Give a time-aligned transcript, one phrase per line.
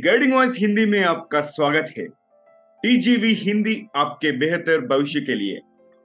[0.00, 2.04] Guiding voice Hindi में आपका स्वागत है।
[2.82, 5.58] टीजीवी हिंदी आपके बेहतर भविष्य के लिए।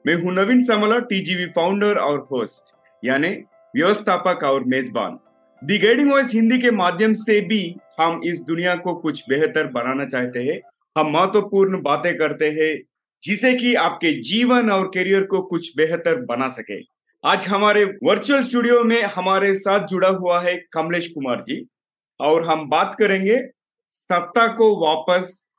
[0.06, 2.74] मैं हूँ नवीन समला टीजीवी फाउंडर और होस्ट
[3.04, 3.30] यानी
[3.74, 5.18] व्यवस्थापक और मेजबान।
[5.62, 7.62] दी गाइडिंग वॉइस हिंदी के माध्यम से भी
[8.00, 10.60] हम इस दुनिया को कुछ बेहतर बनाना चाहते हैं।
[10.96, 12.76] हम महत्वपूर्ण बातें करते हैं,
[13.24, 16.82] जिसे कि आपके जीवन और करियर को कुछ बेहतर बना सके।
[17.24, 21.66] आज हमारे वर्चुअल स्टूडियो में हमारे साथ जुड़ा हुआ है कमलेश कुमार जी,
[22.20, 23.44] और हम बात करेंगे
[23.96, 25.50] सत्ता को वापस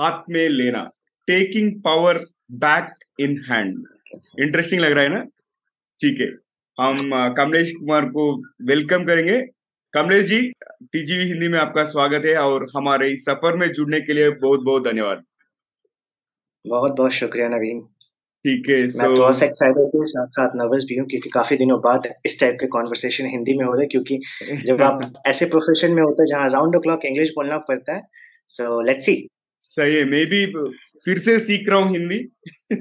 [0.00, 0.82] हाथ में लेना
[1.28, 2.18] taking power
[2.52, 3.84] back in hand
[4.40, 5.20] interesting लग रहा है ना?
[6.00, 6.26] ठीक है।
[6.78, 8.24] हम कमलेश कुमार को
[8.62, 9.40] वेलकम करेंगे।
[9.94, 10.40] कमलेश जी
[10.92, 14.60] टीजीवी हिंदी में आपका स्वागत है और हमारे इस सफ़र में जुड़ने के लिए बहुत
[14.60, 15.22] बहुत धन्यवाद।
[16.64, 17.93] बहुत बहुत शुक्रिया नवीन।
[18.44, 18.98] ठीक है so...
[18.98, 22.40] मैं थोड़ा सा एक्साइटेड हूँ साथ साथ नर्वस भी हूँ क्योंकि काफ़ी दिनों बाद इस
[22.40, 24.20] टाइप के कॉन्वर्सेशन हिंदी में हो रहे क्योंकि
[24.66, 28.02] जब आप ऐसे प्रोफेशन में होते हैं जहाँ राउंड द क्लॉक इंग्लिश बोलना पड़ता है
[28.48, 29.16] सो लेट्स सी
[29.60, 30.46] सही है मे भी
[31.04, 32.16] फिर से सीख रहा हूँ हिंदी।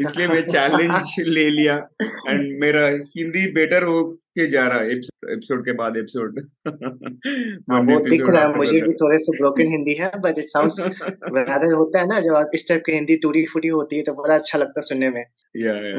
[0.00, 5.64] इसलिए मैं चैलेंज ले लिया। एंड मेरा हिंदी बेटर हो के जा रहा है एपिसोड
[5.64, 10.38] के बाद एपिसोड वो दिख रहा है मुझे भी थोड़े से ब्रोकन हिंदी है बट
[10.38, 10.98] इट साउंड्स
[11.36, 14.12] रादर होता है ना जब आप इस टाइप की हिंदी टूटी फूटी होती है तो
[14.12, 15.24] बड़ा अच्छा लगता है सुनने में।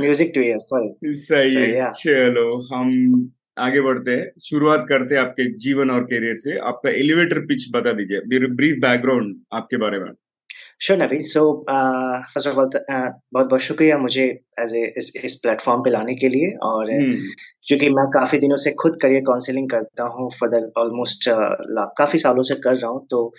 [0.01, 2.91] म्यूज़िक टू ईयर सॉरी सही है। चलो हम
[3.57, 7.91] आगे बढ़ते हैं। शुरुआत करते हैं आपके जीवन और करियर से। आपका एलिवेटर पिच बता
[7.91, 8.19] दीजिए।
[8.55, 10.11] ब्रीफ बैकग्राउंड आपके बारे में।
[10.81, 14.23] Sure Naveen so first of all बहुत बहुत शुक्रिया मुझे
[14.59, 16.87] एज ए इस इस प्लेटफॉर्म पे लाने के लिए और
[17.67, 21.29] क्योंकि मैं काफ़ी दिनों से खुद करियर काउंसलिंग करता हूँ फॉर द ऑलमोस्ट
[21.97, 23.33] काफ़ी सालों से कर रहा हूँ। तो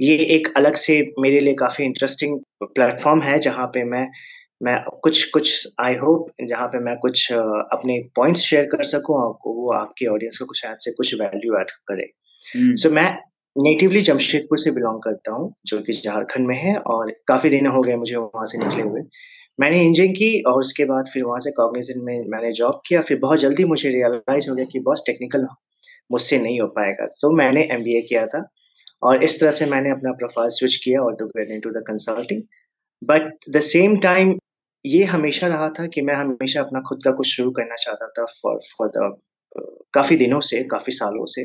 [0.00, 4.06] ये एक अलग से मेरे लिए काफ़ी इंटरेस्टिंग प्लेटफॉर्म है जहाँ पे मैं
[4.60, 9.54] मैं कुछ कुछ आई होप जहाँ पे मैं कुछ अपने पॉइंट्स शेयर कर सकूँ आपको
[9.54, 12.10] वो आपके ऑडियंस को कुछ ऐड से कुछ वैल्यू ऐड करे।
[12.54, 13.18] सो so, मैं
[13.58, 17.82] नेटिवली जमशेदपुर से बिलोंग करता हूँ, जो कि झारखंड में है और काफ़ी दिन हो
[17.82, 19.00] गए मुझे वहाँ से निकले हुए।
[19.60, 23.18] मैंने इंजीनियरिंग की और उसके बाद फिर वहाँ से कॉग्निजन में मैंने जॉब किया। फिर
[23.18, 25.46] बहुत जल्दी मुझे रियलाइज़ हो गया कि बहुत टेक्निकल
[26.10, 28.48] मुझसे नहीं हो पाएगा। तो मैंने एमबीए किया था
[29.02, 32.42] और इस तरह से मैंने अपना प्रोफ़ाइल स्विच किया और to get to the consulting
[33.04, 34.38] but the same time
[34.86, 38.24] ये हमेशा रहा था कि मैं हमेशा अपना खुद का कुछ शुरू करना चाहता था
[38.24, 39.16] फॉर फॉर द
[39.94, 41.42] काफ़ी दिनों से काफ़ी सालों से।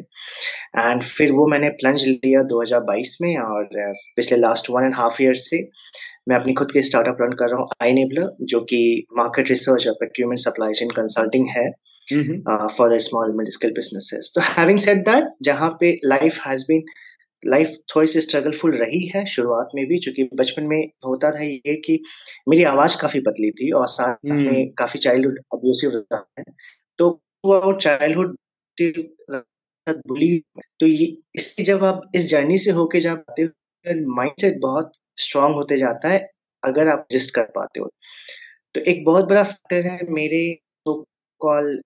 [0.79, 3.69] एंड फिर वो मैंने प्लंज लिया 2022 में और
[4.15, 5.61] पिछले last one and half year से
[6.29, 8.81] मैं अपनी खुद के स्टार्टअप रन कर रहा हूँ आई नेबलर जो कि
[9.17, 11.69] मार्केट रिसर्च और प्रोक्यूरमेंट सप्लाई चेन कंसल्टिंग है
[12.77, 16.83] for the small mid scale businesses तो हैविंग सेड दैट जहाँ पे लाइफ हैज़ बीन
[17.43, 21.75] लाइफ थोड़ी सी स्ट्रगलफुल रही है शुरुआत में भी क्योंकि बचपन में होता था ये
[21.85, 21.99] कि
[22.49, 26.43] मेरी आवाज़ काफ़ी पतली थी और साथ में काफ़ी चाइल्डहुड अब्यूसिव रहता है।
[26.99, 27.09] तो
[27.43, 28.35] और चाइल्डहुड
[30.79, 31.05] तो ये
[31.35, 36.09] इसकी जब आप इस जर्नी से होके जाते हो माइंड सेट बहुत स्ट्रांग होते जाता
[36.09, 36.19] है,
[36.63, 37.89] अगर आप एडजस्ट कर पाते हो।
[38.75, 40.41] तो एक बहुत बड़ा फैक्टर है मेरे
[40.85, 41.81] कॉल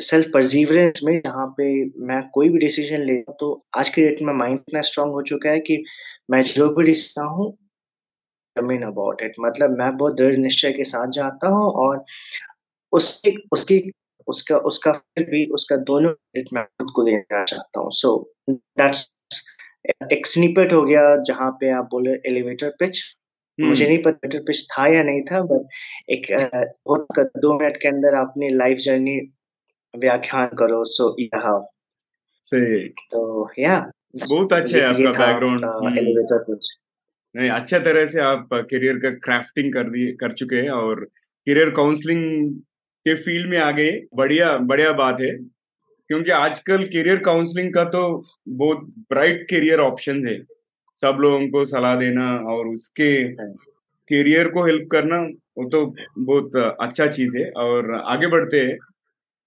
[0.00, 1.66] सेल्फ परजीवरेंस में, जहाँ पे
[2.06, 5.50] मैं कोई भी डिसीज़न लेता तो आज के डेट में माइंड इतना स्ट्रांग हो चुका
[5.50, 5.82] है कि
[6.30, 7.56] मैं जो भी डिसीज़न हूँ
[8.56, 12.04] मीन अबाउट इट मतलब मैं बहुत दृढ़ निश्चय के साथ जाता हूँ और
[12.92, 13.78] उसकी उसकी
[14.28, 16.10] उसका उसका फिर भी उसका दोनों
[16.52, 19.12] मैं खुद को लेना चाहता हूँ। सो दैट्स
[20.12, 23.16] एक स्निपेट हो गया जहाँ पे आप बोले एलिवेटर पिच
[23.60, 25.68] मुझे हम्म। नहीं पता एलिवेटर पिच था या नहीं था बट
[26.10, 26.26] एक
[26.86, 29.20] बहुत दो मिनट के अंदर अपनी लाइफ जर्नी
[29.98, 33.90] व्याख्यान करो। सो यह। तो या
[34.28, 36.68] बहुत अच्छा है आपका बैकग्राउंड एलिवेटर पिच
[37.36, 41.04] नहीं अच्छा तरह से आप करियर का क्राफ्टिंग कर दिए कर चुके हैं और
[41.46, 42.54] करियर काउंसलिंग
[43.06, 45.32] के फ़ील्ड में आ गए बढ़िया बढ़िया बात है।
[46.10, 48.02] क्योंकि आजकल करियर काउंसलिंग का तो
[48.48, 50.38] बहुत ब्राइट करियर ऑप्शन है।
[51.00, 53.10] सब लोगों को सलाह देना और उसके
[54.10, 55.16] करियर को हेल्प करना
[55.58, 55.84] वो तो
[56.20, 58.76] बहुत अच्छा चीज़ है। और आगे बढ़ते हैं।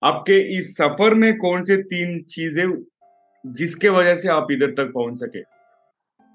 [0.04, 2.66] आपके इस सफ़र में कौन से तीन चीज़ें
[3.44, 5.40] जिसके वजह से आप इधर तक पहुँच सके?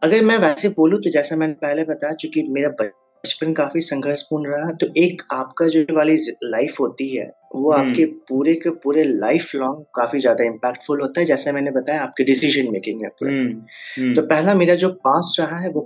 [0.02, 2.68] अगर मैं वैसे बोलूँ तो जैसा मैंने पहले बताया चूँकि मेरा
[3.24, 8.04] बचपन काफ़ी संघर्षपूर्ण रहा। तो एक आपका जो वाली लाइफ होती है वो हम्म। आपके
[8.04, 12.70] पूरे के पूरे लाइफ लॉन्ग काफ़ी ज़्यादा इम्पैक्टफुल होता है जैसे मैंने बताया आपके डिसीज़न
[12.72, 15.84] मेकिंग में। तो पहला मेरा जो पास रहा है वो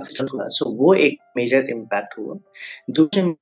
[0.48, 2.38] सो वो एक मेजर इम्पैक्ट हुआ।
[2.90, 3.34] दूसरे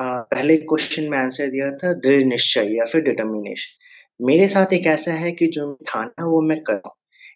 [0.00, 5.12] पहले क्वेश्चन में आंसर दिया था दृढ़ निश्चय या फिर डिटर्मिनेशन मेरे साथ एक ऐसा
[5.12, 6.80] है कि जो ठाना वो मैं कर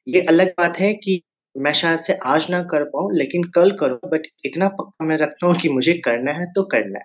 [0.09, 1.23] ये अलग बात है कि
[1.57, 5.47] मैं शायद से आज ना कर पाऊँ लेकिन कल करूँ बट इतना पक्का मैं रखता
[5.47, 7.05] हूँ कि मुझे करना है तो करना है।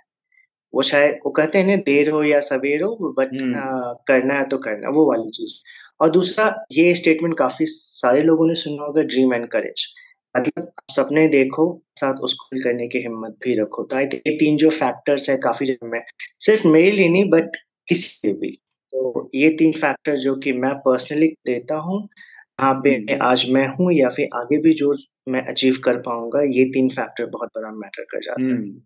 [0.74, 4.46] वो शायद वो कहते हैं ना देर हो या सवेर हो बट हम्म। करना है
[4.50, 5.54] तो करना वो वाली चीज़।
[6.02, 9.86] और दूसरा ये स्टेटमेंट काफ़ी सारे लोगों ने सुना होगा ड्रीम एंड करेज
[10.36, 11.66] मतलब आप सपने देखो
[12.00, 15.66] साथ उसको करने की हिम्मत भी रखो। तो आई ये तीन जो फैक्टर्स है काफ़ी
[15.66, 16.02] जगह में
[16.42, 17.58] सिर्फ़ मेरे लिए नहीं बट
[17.88, 18.52] किसी भी।
[18.94, 22.08] तो ये तीन फैक्टर जो कि मैं पर्सनली देता हूँ
[22.60, 24.94] यहाँ पे हम्म। आज मैं हूँ या फिर आगे भी जो
[25.28, 28.82] मैं अचीव कर पाऊँगा ये तीन फैक्टर बहुत बड़ा मैटर कर जाते हैं हम्म।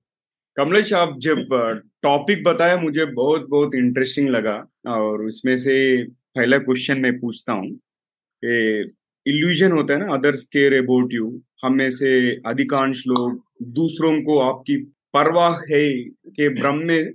[0.58, 1.48] कमलेश आप जब
[2.04, 4.56] टॉपिक बताया मुझे बहुत बहुत इंटरेस्टिंग लगा
[4.90, 7.70] और उसमें से पहला क्वेश्चन मैं पूछता हूँ
[9.26, 11.30] इल्यूजन होता है ना अदर्स केयर अबाउट यू
[11.64, 12.12] हम में से
[12.48, 13.42] अधिकांश लोग
[13.74, 14.78] दूसरों को आपकी
[15.14, 15.84] परवाह है
[16.32, 17.12] के भ्रम में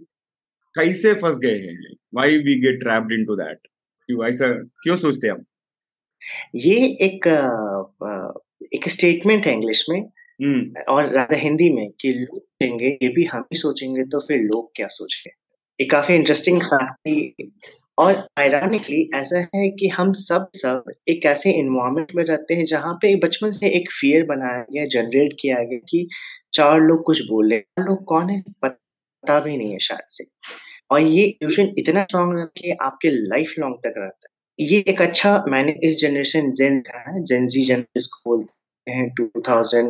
[0.74, 3.58] कैसे फंस गए हैं why we get trapped into that
[4.08, 4.52] क्यों ऐसा
[4.82, 5.44] क्यों सोचते हैं हम
[6.54, 7.26] ये एक
[8.74, 10.00] एक स्टेटमेंट है इंग्लिश में
[10.42, 14.38] हम्म। और राधा हिंदी में कि लोग सोचेंगे ये भी हम ही सोचेंगे तो फिर
[14.38, 15.34] लोग क्या सोचेंगे?
[15.84, 16.62] ये काफ़ी इंटरेस्टिंग
[17.98, 22.94] और आयरानिकली ऐसा है कि हम सब सब एक ऐसे इन्वायरमेंट में रहते हैं जहाँ
[22.94, 26.08] पे बचपन से एक फियर बनाया गया जनरेट किया गया कि
[26.52, 28.44] चार लोग कुछ बोले चार लोग कौन है?
[28.62, 30.24] पता भी नहीं है शायद से।
[30.90, 34.78] और ये इल्यूजन इतना स्ट्रांग रहता है कि आपके लाइफ लॉन्ग तक रहता है। ये
[34.88, 39.28] एक अच्छा मैंने इस जनरेशन जेन का है जेन जी जन जिसको बोलते हैं टू
[39.48, 39.88] थाउज़ेंड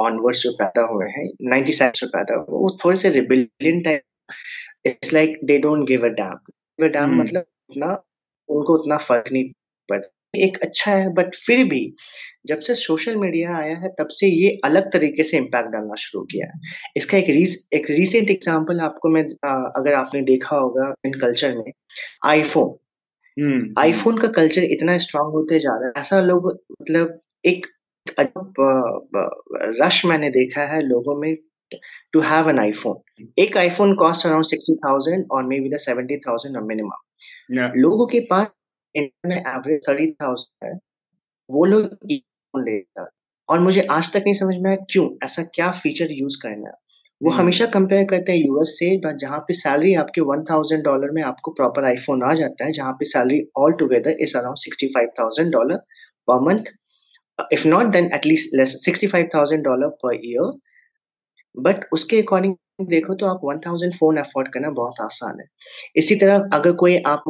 [0.00, 4.02] ऑनवर्ड्स जो पैदा हुए हैं नाइन्टी सेवन जो पैदा हुए वो थोड़े से rebellion type
[4.86, 7.92] it's like they don't give a damn give a damn मतलब उतना
[8.48, 9.44] उनको उतना फ़र्क नहीं
[9.88, 11.82] पड़ता। एक अच्छा है बट फिर भी
[12.46, 16.24] जब से सोशल मीडिया आया है तब से ये अलग तरीके से इम्पैक्ट डालना शुरू
[16.32, 16.60] किया है।
[16.96, 21.72] इसका एक रीस एक रिसेंट एग्जांपल आपको मैं अगर आपने देखा होगा इन कल्चर में
[22.26, 22.76] आईफोन
[23.38, 27.66] आईफोन हम्म। का कल्चर इतना स्ट्रांग होते जा रहा है। ऐसा लोग मतलब एक
[29.82, 31.34] रश मैंने देखा है लोगों में
[32.12, 36.56] टू हैव एन आईफोन एक iPhone cost around sixty thousand और maybe the seventy thousand
[36.66, 38.52] minimum लोगों के पास
[38.94, 40.78] में एवरेज थर्टी थाउज़ेंड है।
[41.50, 41.84] वो लोग
[42.54, 43.08] लेता
[43.48, 46.74] और मुझे आज तक नहीं समझ में आया क्यों ऐसा क्या फीचर यूज़ करना है।
[47.24, 47.38] वो hmm.
[47.40, 51.22] हमेशा कंपेयर करते हैं यूएस से बट जहाँ पे सैलरी आपके वन थाउज़ेंड डॉलर में
[51.22, 55.08] आपको प्रॉपर आईफोन आ जाता है जहाँ पे salary all together is around sixty five
[55.20, 55.76] thousand dollar
[56.28, 56.72] per month
[57.52, 60.52] if not then at least less sixty five thousand dollar per year
[61.54, 62.54] but उसके अकॉर्डिंग
[62.88, 65.46] देखो तो आप वन थाउज़ेंड फ़ोन अफोर्ड करना बहुत आसान है।
[65.96, 67.24] इसी तरह अगर कोई आप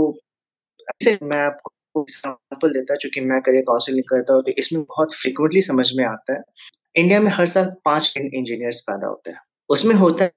[1.22, 5.90] मैं आपको एग्ज़ाम्पल देता चूँकि मैं करियर काउंसिलिंग करता हूँ तो इसमें बहुत फ्रिक्वेंटली समझ
[5.96, 6.42] में आता है।
[6.96, 10.32] इंडिया में हर साल पाँच इंजीनियर्स पैदा होते हैं। उसमें होता है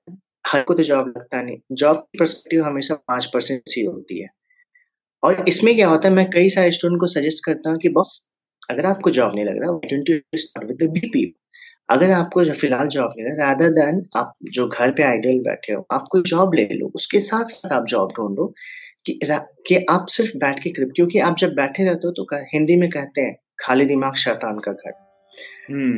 [0.48, 4.28] हर को तो जॉब लगता नहीं। जॉब की परस्पेक्टिव हमेशा पाँच परसेंट ही होती है।
[5.24, 8.30] और इसमें क्या होता है मैं कई सारे स्टूडेंट को सजेस्ट करता हूँ कि बस
[8.70, 9.80] अगर आपको जॉब नहीं लग रहा
[10.36, 11.36] स्टार्ट विद बीपी
[11.90, 15.74] अगर आपको फ़िलहाल जॉब नहीं लग रहा रादर देन आप जो घर पे आइडियल बैठे
[15.74, 18.54] हो आप कोई जॉब ले लो उसके साथ साथ आप जॉब ढूंढो
[19.06, 19.20] कि
[19.68, 22.90] कि आप सिर्फ़ बैठ के क्रिप क्योंकि आप जब बैठे रहते हो तो हिंदी में
[22.90, 24.92] कहते हैं खाली दिमाग शैतान का घर।
[25.72, 25.96] हम्म।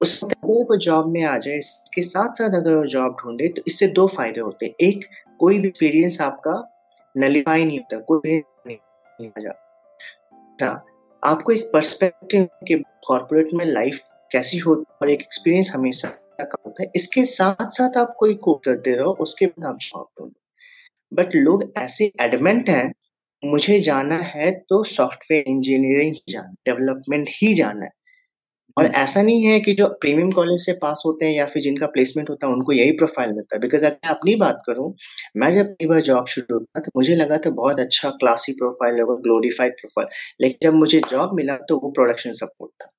[0.00, 3.62] तो अगर को जॉब में आ जाए, इसके साथ साथ अगर वो जॉब ढूंढे तो
[3.66, 5.04] इससे दो फ़ायदे होते हैं। एक,
[5.40, 6.52] कोई भी एक्सपीरियंस आपका
[7.14, 10.70] नलीफाई नहीं होता, कोई नहीं आ जाता
[11.22, 12.74] आपको एक पर्सपेक्टिव के
[13.06, 16.08] कॉर्पोरेट में लाइफ कैसी होती है, और एक एक्सपीरियंस हमेशा
[16.40, 20.06] का होता है, इसके साथ साथ आप कोई कोर्स करते रहो, उसके बाद आप जॉब
[20.20, 20.34] ढूंढो।
[21.12, 22.92] बट लोग ऐसे एडमेंट हैं,
[23.42, 27.90] मुझे जाना है तो सॉफ्टवेयर इंजीनियरिंग ही जाना डेवलपमेंट ही जाना है।
[28.78, 31.86] और। ऐसा नहीं है कि जो प्रीमियम कॉलेज से पास होते हैं या फिर जिनका
[31.88, 34.92] प्लेसमेंट होता है, उनको यही प्रोफ़ाइल मिलता है। बिकॉज़ अगर मैं अपनी बात करूँ,
[35.36, 39.00] मैं जब पहली बार जॉब शुरू किया तो मुझे लगा था बहुत अच्छा क्लासी प्रोफ़ाइल
[39.00, 40.08] होगा ग्लोरीफाइड प्रोफ़ाइल
[40.40, 42.90] लेकिन जब मुझे जॉब मिला तो वो प्रोडक्शन सपोर्ट था।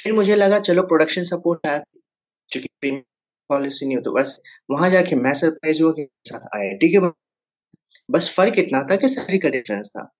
[0.00, 1.82] फिर मुझे लगा, चलो प्रोडक्शन सपोर्ट आया
[2.48, 3.02] चूँकि प्रीमियम
[3.50, 6.92] कॉलेज से नहीं हो तो बस वहाँ जाके मैं सरप्राइज़ हुआ कि साथ आई टी
[6.92, 7.00] के
[8.08, 10.10] बस फ़र्क इतना था कि सैलरी का डिफरेंस था।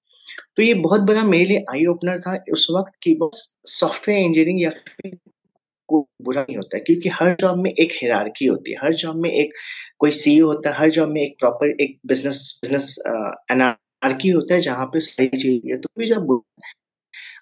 [0.58, 4.62] तो ये बहुत बड़ा मेरे लिए आई ओपनर था। उस वक्त की बस सॉफ्टवेयर इंजीनियरिंग
[4.62, 4.70] या
[5.88, 9.16] को बुरा नहीं होता है, क्योंकि हर जॉब में एक हिरारकी होती है। हर जॉब
[9.22, 9.52] में एक
[10.00, 12.96] कोई सीईओ होता है, हर जॉब में एक प्रॉपर एक बिज़नेस बिज़नेस
[13.52, 16.40] एनार्की होता है, जहाँ पे सही चीज़ तो भी जब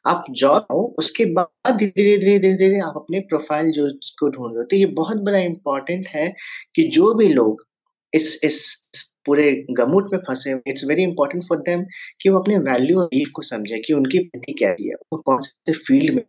[0.06, 3.86] आप जॉब हो उसके बाद धीरे धीरे धीरे धीरे आप अपने प्रोफ़ाइल जो,
[4.18, 6.28] को ढूंढ रहे हो। तो ये बहुत बड़ा इंपॉर्टेंट है
[6.76, 7.64] कि जो भी लोग
[8.12, 11.84] इस इस पूरे गमुट में फंसे it's very important for them
[12.22, 15.40] कि वो अपने वैल्यू और लीव को समझे कि उनकी पति कैसी है। वो कौन
[15.42, 16.24] से फ़ील्ड में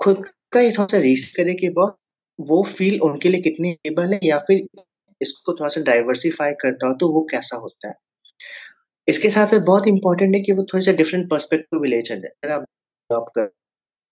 [0.00, 1.96] खुद का ये थोड़ा सा रिस्क करे कि बहुत
[2.38, 4.66] वो फ़ील्ड उनके लिए कितनी एबल है या फिर
[5.20, 7.94] इसको थोड़ा सा डाइवर्सिफाई करता हो तो वो कैसा होता है।
[9.08, 12.28] इसके साथ साथ बहुत इंपॉर्टेंट है कि वो थोड़े से डिफरेंट पर्सपेक्टिव भी ले चले।
[12.28, 12.64] अगर आप
[13.10, 13.42] जॉब कर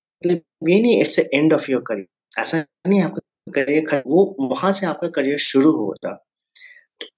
[0.02, 4.86] मतलब ये नहीं it's end of your career ऐसा नहीं आपका करियर वो वहाँ से
[4.86, 6.12] आपका करियर शुरू होता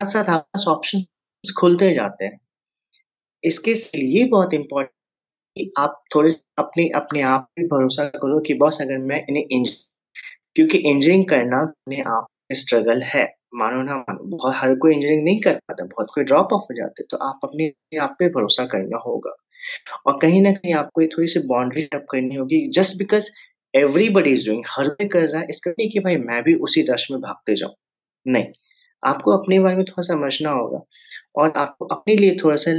[0.04, 1.04] साथ आपके ऑप्शन
[1.44, 2.38] खुलते जाते हैं।
[3.44, 4.92] इसके लिए बहुत इंपॉर्टेंट
[5.56, 9.70] कि आप थोड़े अपने अपने आप पे भरोसा करो कि बॉस अगर मैं इन्हें इंज
[10.56, 13.24] क्योंकि इंजीनियरिंग करना अपने आप में स्ट्रगल है।
[13.56, 16.76] मानो ना मानो, बहुत, हर कोई इंजीनियरिंग नहीं कर पाता, बहुत कोई ड्रॉप ऑफ़ हो
[16.76, 19.36] जाते तो आप अपने आप पे भरोसा करना होगा।
[20.06, 23.30] और कहीं ना कहीं आपको थोड़ी सी बाउंड्री अप करनी होगी just because
[23.74, 26.82] everybody is doing हर कोई कर रहा है, इसका नहीं कि भाई मैं भी उसी
[26.90, 27.74] रश में भागते जाऊँ।
[28.26, 28.46] नहीं।
[29.02, 30.80] आपको अपने बारे में थोड़ा समझना होगा
[31.36, 32.72] और आपको अपने लिए थोड़ा सा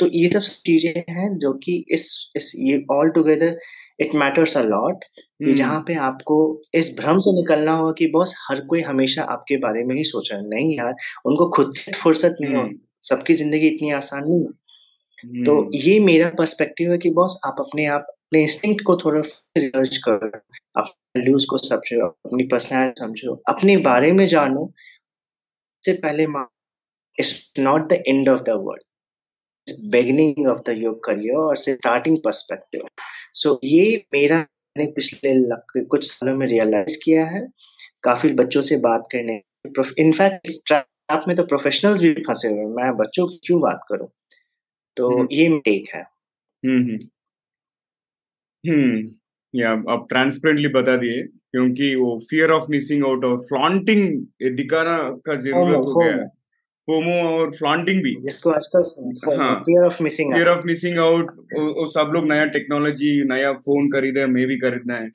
[0.00, 3.58] तो ये सब चीज़ें हैं जो कि इस इस ये all together
[4.00, 5.04] it matters a lot
[5.44, 6.36] कि जहाँ पे आपको
[6.74, 10.32] इस भ्रम से निकलना होगा कि बॉस हर कोई हमेशा आपके बारे में ही सोच
[10.32, 10.94] रहा है। नहीं यार
[11.26, 12.68] उनको खुद से फुर्सत नहीं हो
[13.04, 14.50] सबकी ज़िंदगी इतनी आसान नहीं है।
[15.44, 19.20] तो ये मेरा पर्सपेक्टिव है कि बॉस आप अपने आप अपने इंस्टिंक्ट को थोड़ा
[19.58, 20.28] रिसर्च करो।
[20.76, 24.72] अपने वैल्यूज़ को समझो अपनी पर्सनैलिटी समझो अपने बारे में जानो
[25.84, 26.24] से पहले
[27.18, 28.84] it's not the end of the world
[29.90, 32.86] beginning of the your career और स्टार्टिंग पर्सपेक्टिव
[33.34, 33.84] सो ये
[34.14, 34.38] मेरा
[34.76, 35.34] मैंने पिछले
[35.84, 37.46] कुछ सालों में रियलाइज़ किया है।
[38.04, 39.40] काफ़ी बच्चों से बात करने
[39.98, 44.08] इनफैक्ट इस ट्रैप में तो प्रोफेशनल्स भी फंसे हुए मैं बच्चों की क्यों बात करूँ?
[44.96, 46.02] तो हम्म। ये टेक है।
[46.42, 47.08] हम्म हम्म।
[48.64, 49.19] हम्म।
[49.54, 55.34] या आप ट्रांसपेरेंटली बता दिए क्योंकि वो फियर ऑफ़ मिसिंग आउट और फ्लॉन्टिंग दिखाना का
[55.40, 56.26] ज़रूरत हो गया। है
[56.88, 58.82] फोमो और फ्लॉन्टिंग भी। जिसको आजकल
[59.64, 64.22] fear of missing fear of missing out वो सब लोग नया टेक्नोलॉजी नया फ़ोन खरीदे
[64.22, 65.10] हमें भी खरीदना है।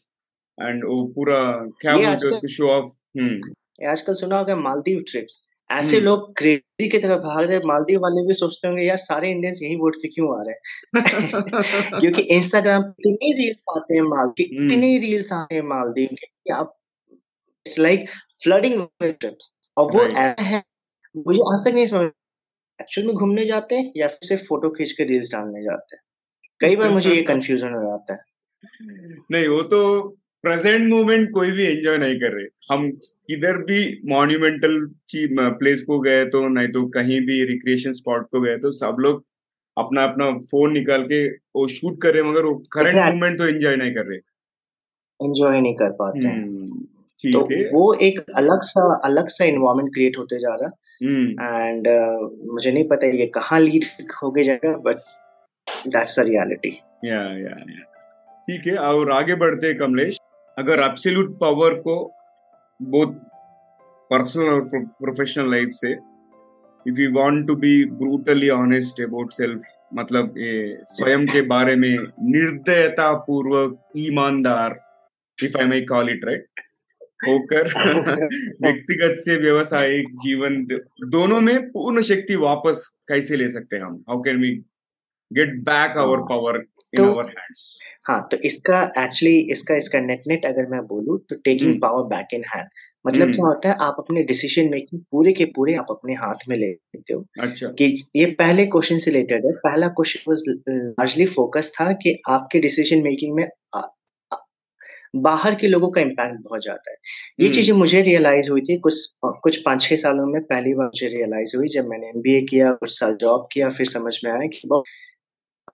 [0.57, 1.39] एंड वो पूरा
[1.81, 6.89] क्या बोलते उसको शो ऑफ़ हम्म। आजकल सुना होगा मालदीव ट्रिप्स ऐसे हम्म। लोग क्रेजी
[6.89, 10.07] की तरफ़ भाग रहे मालदीव वाले भी सोचते होंगे यार सारे इंडियंस यही वोट से
[10.07, 10.93] क्यों आ रहे हैं?
[11.99, 16.07] क्योंकि इंस्टाग्राम पे इतने रील्स आते हैं माल के हम्म। इतने रील्स आते हैं मालदीव
[16.11, 16.77] के कि आप
[17.65, 18.09] इट्स लाइक
[18.43, 20.63] फ्लडिंग ट्रिप्स और वो ऐसा है
[21.17, 22.11] मुझे आज तक नहीं समझ
[22.81, 26.01] एक्चुअल में घूमने जाते हैं या फिर सिर्फ़ फ़ोटो खींच के रील्स डालने जाते हैं?
[26.59, 28.19] कई बार मुझे ये कंफ्यूजन हो जाता है।
[29.31, 30.09] नहीं वो तो
[30.41, 34.79] प्रेजेंट मोमेंट कोई भी एंजॉय नहीं कर रहे। हम किधर भी मॉन्यूमेंटल
[35.59, 39.23] प्लेस को गए तो नहीं तो कहीं भी रिक्रिएशन स्पॉट को गए तो सब लोग
[39.77, 43.47] अपना अपना फ़ोन निकाल के वो शूट कर रहे हैं मगर वो करंट मोमेंट तो
[43.47, 44.17] एंजॉय नहीं कर रहे।
[45.19, 46.79] एंजॉय नहीं कर पाते हम्म,
[47.25, 47.41] तो
[47.77, 50.69] वो एक अलग सा अलग सा इन्वायरमेंट क्रिएट होते जा रहा।
[51.67, 53.83] एंड uh, मुझे नहीं पता ये कहाँ लीड
[54.23, 54.97] हो गई जाएगा बट
[55.87, 56.69] दैट्स द रियलिटी
[57.05, 57.55] या या
[58.47, 60.19] ठीक है और आगे बढ़ते कमलेश।
[60.57, 61.95] अगर एब्सोल्यूट पावर को
[62.79, 63.13] both
[64.11, 65.91] personal और प्रोफेशनल लाइफ से
[66.85, 69.61] if you want to be brutally honest about self
[69.93, 71.89] मतलब ये स्वयं के बारे में
[72.21, 74.79] निर्दयता पूर्वक ईमानदार
[75.43, 76.61] if I my call it right
[77.27, 77.67] होकर
[78.61, 80.63] व्यक्तिगत से व्यवसायिक जीवन
[81.09, 84.03] दोनों में पूर्ण शक्ति वापस कैसे ले सकते हैं हम?
[84.09, 84.51] How can we
[85.31, 86.57] get back our power
[87.03, 92.03] hands हाँ तो इसका एक्चुअली इसका इसका नेट नेट अगर मैं बोलूँ तो taking power
[92.03, 92.67] back in hand
[93.07, 96.35] मतलब हम्म। क्या होता है आप अपने डिसीज़न मेकिंग पूरे के पूरे आप अपने हाथ
[96.49, 100.43] में ले लेते हो। अच्छा। कि ये पहले क्वेश्चन से रिलेटेड है। पहला क्वेश्चन वाज
[100.47, 103.79] लार्जली फोकस था कि आपके डिसीज़न मेकिंग में आ,
[104.31, 104.37] आ,
[105.15, 106.97] बाहर के लोगों का इम्पैक्ट बहुत ज़्यादा है।
[107.39, 110.85] ये हम्म। चीज़ें मुझे रियलाइज़ हुई थी कुछ कुछ पाँच छह सालों में पहली बार
[110.85, 114.47] मुझे रियलाइज़ हुई जब मैंने एमबीए किया कुछ साल जॉब किया फिर समझ में आया
[114.47, 114.67] कि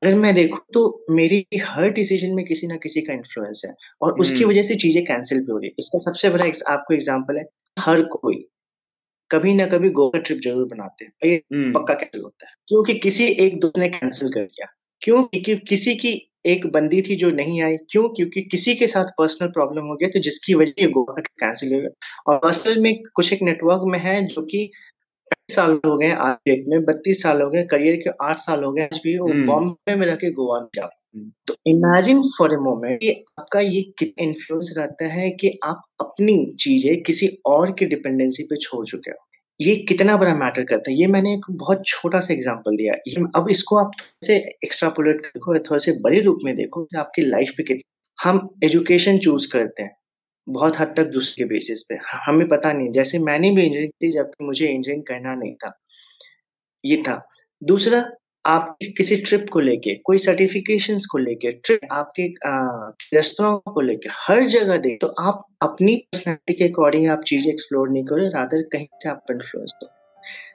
[0.01, 0.81] अगर मैं देखूँ तो
[1.11, 5.03] मेरी हर डिसीज़न में किसी ना किसी का इन्फ्लुएंस है और उसकी वजह से चीज़ें
[5.05, 7.43] कैंसिल भी हो रही है। इसका सबसे बड़ा आपको एग्ज़ाम्पल है
[7.77, 8.35] हर कोई
[9.31, 11.37] कभी ना कभी गोवा ट्रिप ज़रूर बनाते हैं। ये
[11.73, 14.67] पक्का कैंसिल होता है। क्योंकि किसी एक दोस्त ने कैंसिल कर दिया।
[15.01, 15.23] क्यों?
[15.25, 16.13] क्योंकि किसी की
[16.47, 18.07] एक बंदी थी जो नहीं आई। क्यों?
[18.09, 21.73] क्योंकि किसी के साथ पर्सनल प्रॉब्लम हो गया तो जिसकी वजह से गोवा ट्रिप कैंसिल
[21.75, 24.69] हो गया। और असल में कुछ एक नेटवर्क में है जो कि
[25.55, 28.71] साल हो गए आज डेट में बत्तीस साल हो गए करियर के आठ साल हो
[28.71, 32.21] गए आज भी वो हम्म। बॉम्बे में रह के गोवा में जा हम्म। तो इमेजिन
[32.37, 37.27] फॉर ए मोमेंट कि आपका ये कितना इन्फ्लुएंस रहता है कि आप अपनी चीज़ें किसी
[37.45, 39.17] और की डिपेंडेंसी पे छोड़ चुके हो।
[39.59, 40.97] ये कितना बड़ा मैटर करता है?
[40.97, 45.21] ये मैंने एक बहुत छोटा सा एग्जांपल दिया ये अब इसको आप थोड़े से एक्स्ट्रापोलेट
[45.25, 49.51] देखो थोड़े से बड़े रूप में देखो कि आपकी लाइफ पे कितना हम एजुकेशन चूज़
[49.53, 49.95] करते हैं।
[50.51, 54.11] बहुत हद तक दूसरे के बेसिस पे। हमें पता नहीं। जैसे मैंने भी इंजीनियरिंग की
[54.11, 55.79] जबकि मुझे इंजीनियरिंग करना नहीं था।
[56.85, 57.27] ये था।
[57.63, 58.11] दूसरा
[58.45, 62.27] आप किसी ट्रिप को लेके कोई सर्टिफिकेशन को लेके ट्रिप आपके
[63.13, 67.89] रेस्तों को लेके हर जगह दे तो आप अपनी पर्सनैलिटी के अकॉर्डिंग आप चीज़ें एक्सप्लोर
[67.89, 69.87] नहीं करो रादर कहीं से आप इन्फ्लुएंस दो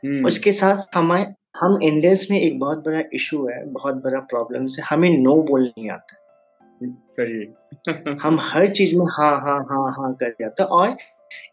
[0.09, 1.27] हम्म। उसके साथ हमारे
[1.57, 5.63] हम इंडियंस में एक बहुत बड़ा इशू है बहुत बड़ा प्रॉब्लम है हमें नो बोल
[5.63, 6.26] नहीं आता।
[6.83, 10.97] सही। हम हर चीज़ में हाँ हाँ हाँ हाँ कर जाते हैं और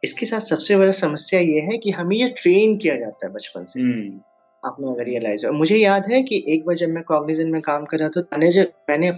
[0.03, 3.65] इसके साथ सबसे बड़ा समस्या ये है कि हमें ये ट्रेन किया जाता है बचपन
[3.65, 4.21] से। हम्म।
[4.63, 7.99] आपने अगर रियलाइज़ मुझे याद है कि एक बार जब मैं कॉग्निजन में काम कर
[7.99, 9.11] रहा था मैनेजर मैंने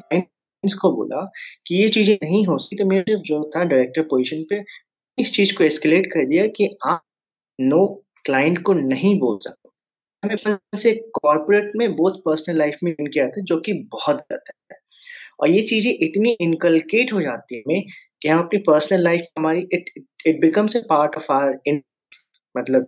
[0.63, 1.21] को बोला
[1.67, 4.63] कि ये चीज़ें नहीं हो सकती तो मेरे जो था डायरेक्टर पोजीशन पे
[5.17, 7.03] इस चीज़ को एस्केलेट कर दिया कि आप
[7.59, 7.85] नो
[8.25, 9.69] क्लाइंट को नहीं बोल सकते।
[10.23, 14.43] हमें से कॉर्पोरेट में बहुत पर्सनल लाइफ में किया था जो कि बहुत गलत
[14.73, 14.77] है।
[15.39, 17.81] और ये चीज़ें इतनी इनकलकेट हो जाती है
[18.21, 19.85] कि हम अपनी पर्सनल लाइफ हमारी it
[20.25, 21.81] it becomes a part of our in
[22.57, 22.83] मतलब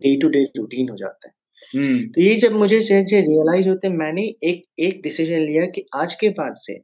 [0.00, 1.34] डे टू डे रूटीन हो जाता है।
[1.74, 2.14] Hmm.
[2.14, 6.52] तो ये जब मुझे रियलाइज़ होते मैंने एक एक डिसीज़न लिया कि आज के बाद
[6.54, 6.80] से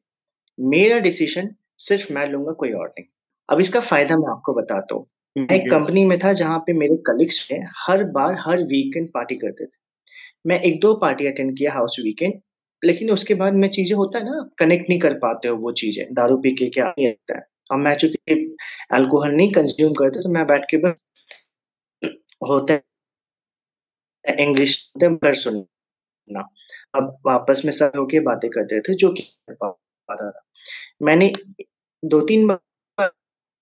[0.59, 3.05] मेरा डिसीज़न सिर्फ़ मैं लूँगा कोई और नहीं।
[3.49, 6.97] अब इसका फ़ायदा मैं आपको बताता हूँ। मैं एक कंपनी में था जहाँ पे मेरे
[6.97, 9.71] कलीग्स ने हर बार हर वीकेंड पार्टी करते थे।
[10.47, 12.35] मैं एक दो पार्टी अटेंड किया हाउस वीकेंड
[12.83, 16.07] लेकिन उसके बाद में चीज़ें होता है ना कनेक्ट नहीं कर पाते हो वो चीज़ें,
[16.15, 18.35] दारू पी के क्या होता है। और मैं चूँकि
[18.95, 21.07] अल्कोहल नहीं कंज्यूम करते तो मैं बैठ के बस
[22.43, 22.83] होता है
[24.39, 26.41] इंग्लिश सुनना।
[26.95, 30.45] अब वापस में सब होके बातें करते थे, जो कि पाता था।
[31.03, 31.33] मैंने
[32.03, 33.11] दो तीन बार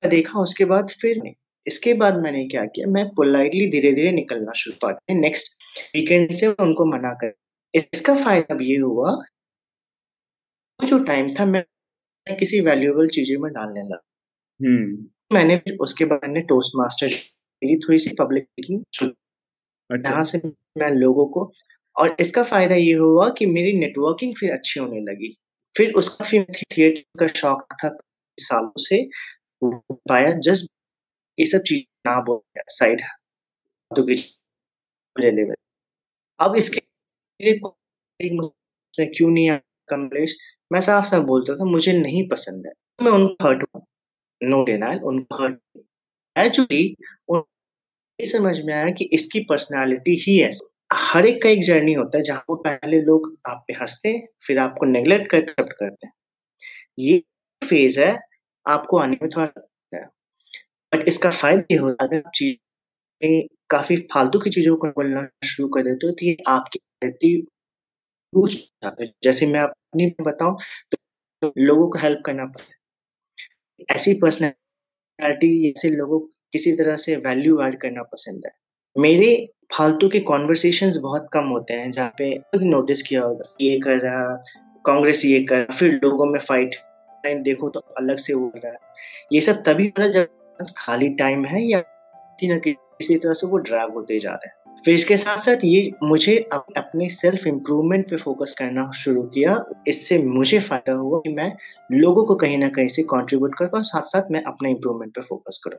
[0.03, 1.21] देखा, उसके बाद फिर
[1.67, 5.57] इसके बाद मैंने क्या किया, मैं पोलाइटली धीरे धीरे निकलना शुरू कर नेक्स्ट
[5.97, 7.33] वीकेंड से उनको मना कर
[7.77, 9.17] इसका फ़ायदा ये हुआ
[10.81, 11.65] जो टाइम था मैं
[12.29, 14.03] किसी वैल्यूएबल चीज़ों में डालने लगा
[14.61, 17.09] हम्म। मैंने उसके बाद मैंने टोस्ट मास्टर
[17.63, 19.13] थोड़ी सी पब्लिक स्पीकिंग
[19.91, 20.41] अच्छा। से
[20.79, 21.51] मैं लोगों को
[21.97, 25.35] और इसका फ़ायदा ये हुआ कि मेरी नेटवर्किंग फिर अच्छी होने लगी
[25.77, 27.97] फिर उसका फिर थिएटर का शौक था
[28.39, 29.03] सालों से
[29.63, 30.71] पाया जस्ट
[31.39, 33.01] ये सब चीज़ ना बोल साइड
[33.91, 34.03] तो
[36.41, 36.81] अब इसके
[39.07, 39.51] क्यों नहीं
[39.89, 40.37] कमलेश?
[40.71, 43.83] मैं साफ़ साफ़ बोलता था, मुझे नहीं पसंद है। मैं उनको हर्ट हूँ
[44.41, 45.59] नो डिनाइल उनको हर्ट
[46.37, 46.83] एक्चुअली
[48.19, 50.51] ये समझ में आया कि इसकी पर्सनालिटी ही है।
[50.93, 54.27] हर एक का एक जर्नी होता है, जहाँ वो पहले लोग आप पे हँसते हैं,
[54.47, 56.13] फिर आपको नेग्लेक्ट कर एक्सेप्ट करते हैं।
[57.01, 57.23] ये
[57.63, 58.17] फ़ेज़ है,
[58.67, 60.05] आपको आने में थोड़ा लगता है।
[60.93, 62.57] बट इसका फ़ायदा ये होता है, आप चीज़
[63.71, 66.81] काफ़ी फालतू की चीज़ों को बोलना शुरू कर देते हो तो ये आपकी
[69.25, 70.57] जैसे मैं अपनी बताऊँ
[70.93, 76.19] तो लोगों को हेल्प करना पड़ता है। ऐसी पर्सनैलिटी ऐसे लोगों
[76.53, 78.53] किसी तरह से वैल्यू ऐड करना पसंद है।
[78.97, 79.29] मेरे
[79.75, 84.45] फालतू के कॉन्वर्सेशन बहुत कम होते हैं, जहाँ पे नोटिस किया होगा, ये कर रहा,
[84.85, 86.77] कांग्रेस ये कर रहा, फिर लोगों में फाइट
[87.27, 88.79] देखो तो अलग से हो रहा है।
[89.33, 93.91] ये सब तभी जब खाली टाइम है या किसी न किसी तरह से वो ड्रैग
[93.91, 98.55] होते जा रहे हैं। फिर इसके साथ साथ ये मुझे अपने सेल्फ इम्प्रूवमेंट पे फोकस
[98.59, 101.53] करना शुरू किया। इससे मुझे फ़ायदा हुआ कि मैं
[101.93, 105.23] लोगों को कहीं ना कहीं से कंट्रीब्यूट कर पाऊँ साथ साथ मैं अपने इम्प्रूवमेंट पे
[105.23, 105.79] फोकस करूँ।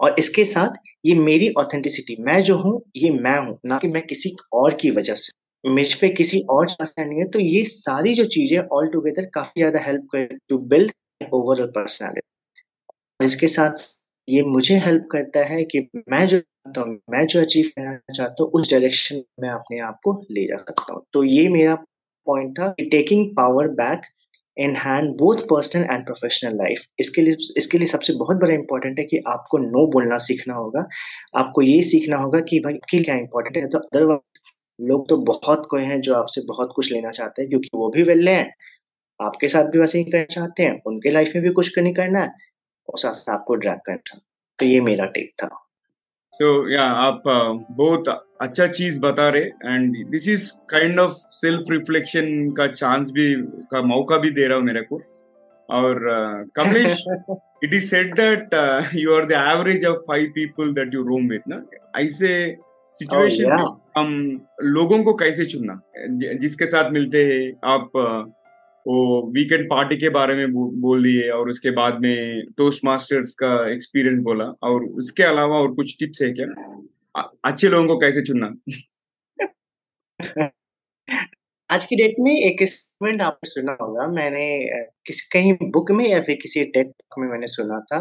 [0.00, 0.70] और इसके साथ
[1.06, 4.90] ये मेरी ऑथेंटिसिटी मैं जो हूँ, ये मैं हूँ, ना कि मैं किसी और की
[4.90, 5.32] वजह से।
[5.64, 9.60] मुझ पे किसी और समस्या नहीं है तो ये सारी जो चीज़ें ऑल टुगेदर काफ़ी
[9.60, 10.92] ज़्यादा हेल्प कर टू बिल्ड
[11.32, 13.86] ओवरऑल पर्सनैलिटी इसके साथ
[14.28, 16.38] ये मुझे हेल्प करता है कि मैं जो
[16.74, 20.56] तो मैं जो अचीव करना चाहता हूँ, उस डायरेक्शन में अपने आप को ले जा
[20.58, 21.74] सकता हूँ। तो ये मेरा
[22.26, 24.02] पॉइंट था taking power back
[24.56, 28.98] in hand both personal and professional life इसके लिए इसके लिए सबसे बहुत बड़ा इंपॉर्टेंट
[28.98, 30.86] है कि आपको नो बोलना सीखना होगा।
[31.36, 33.68] आपको ये सीखना होगा कि भाई के क्या इंपॉर्टेंट है?
[33.68, 34.42] तो अदरवाइज़
[34.78, 38.02] लोग तो बहुत कोई हैं जो आपसे बहुत कुछ लेना चाहते हैं, क्योंकि वो भी
[38.04, 38.50] वेल्ले हैं।
[39.20, 42.20] आपके साथ भी वैसे ही करना चाहते हैं, उनके लाइफ में भी कुछ नहीं करना
[42.20, 42.32] है।
[42.88, 44.20] और साथ साथ आपको ड्रैग करना
[44.58, 45.48] तो ये मेरा टेक था।
[46.32, 48.08] सो या आप बहुत
[48.42, 53.34] अच्छा चीज़ बता रहे and this is kind of self reflection का चांस भी
[53.72, 55.00] का मौका भी दे रहा हूँ मेरे को।
[55.68, 56.00] और
[56.56, 57.04] Kamlesh
[57.64, 58.54] it is said that
[58.94, 61.62] you are the average of five people that you room with ना?
[61.96, 62.56] ऐसे
[62.96, 64.10] सिचुएशन oh, हम
[64.62, 65.80] लोगों को कैसे चुनना?
[66.40, 67.90] जिसके साथ मिलते हैं आप
[68.86, 73.52] वो वीकेंड पार्टी के बारे में बोल दिए और उसके बाद में टोस्ट मास्टर्स का
[73.72, 76.46] एक्सपीरियंस बोला और उसके अलावा और कुछ टिप्स है क्या?
[77.44, 78.54] अच्छे लोगों को कैसे चुनना?
[81.70, 84.46] आज की डेट में एक स्टेटमेंट आपने सुना होगा। मैंने
[85.06, 88.00] किसी, कहीं बुक में या फिर किसी टेट में मैंने सुना था।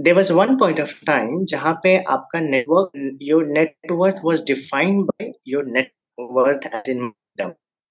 [0.00, 5.30] There was one point of time जहाँ पे आपका network your net worth was defined by
[5.48, 7.12] your net worth as in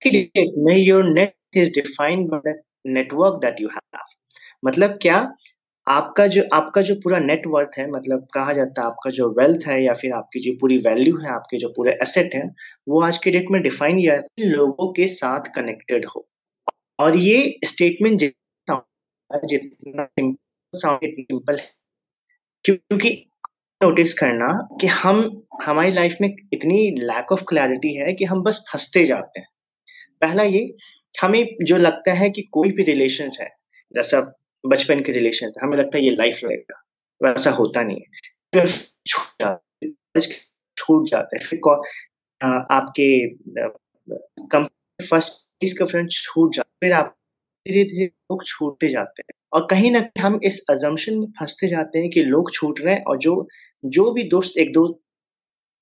[0.02, 2.54] date में your net is defined by the
[2.98, 4.06] network that you have.
[4.66, 5.34] मतलब क्या?
[5.88, 9.84] आपका जो आपका जो पूरा नेटवर्थ है मतलब कहा जाता है आपका जो वेल्थ है
[9.84, 12.44] या फिर आपकी जो पूरी वैल्यू है, आपके जो पूरे एसेट है,
[12.88, 16.30] वो आज के डेट में डिफाइन किया जाता है लोगों के साथ कनेक्टेड हो।
[17.00, 18.88] और ये स्टेटमेंट जितना
[19.46, 20.10] जितना
[20.76, 21.70] सिंपल है।
[22.66, 23.30] क्योंकि
[23.84, 28.72] नोटिस करना कि हम, हमारी लाइफ में इतनी लैक ऑफ़ क्लैरिटी है कि हम बस
[28.74, 29.48] हँसते जाते हैं।
[30.22, 30.76] पहला ये
[31.16, 33.48] हमें जो लगता है कि कोई भी रिलेशन है,
[33.94, 34.20] जैसा
[34.64, 36.82] बचपन के रिलेशन हमें लगता है ये लाइफ रहेगा
[37.22, 38.02] वैसा होता नहीं
[38.54, 38.66] है।
[39.08, 39.90] छूट जाते
[40.78, 41.60] छूट जाते फिर
[42.42, 43.08] आपके
[45.00, 47.16] फ़र्स्ट इसका फ्रेंड छूट जाते फिर आप
[47.66, 51.68] धीरे धीरे लोग छूटते जाते हैं। और कहीं ना कहीं हम इस अजम्पशन में फंसते
[51.68, 53.48] जाते हैं कि लोग छूट रहे हैं और जो
[53.84, 55.02] जो भी दोस्त एक, दो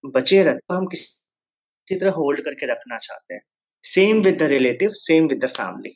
[0.03, 1.39] बचे रहते तो हम किसी
[1.87, 3.41] तरह होल्ड करके रखना चाहते हैं।
[3.83, 5.95] Same with the relative same with the family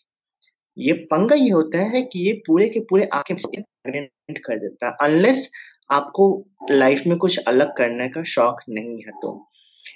[0.77, 5.51] ये पंगा ये होता है कि ये पूरे के पूरे आके कर देता है अनलेस
[5.91, 6.25] आपको
[6.71, 9.31] लाइफ में कुछ अलग करने का शौक नहीं है तो।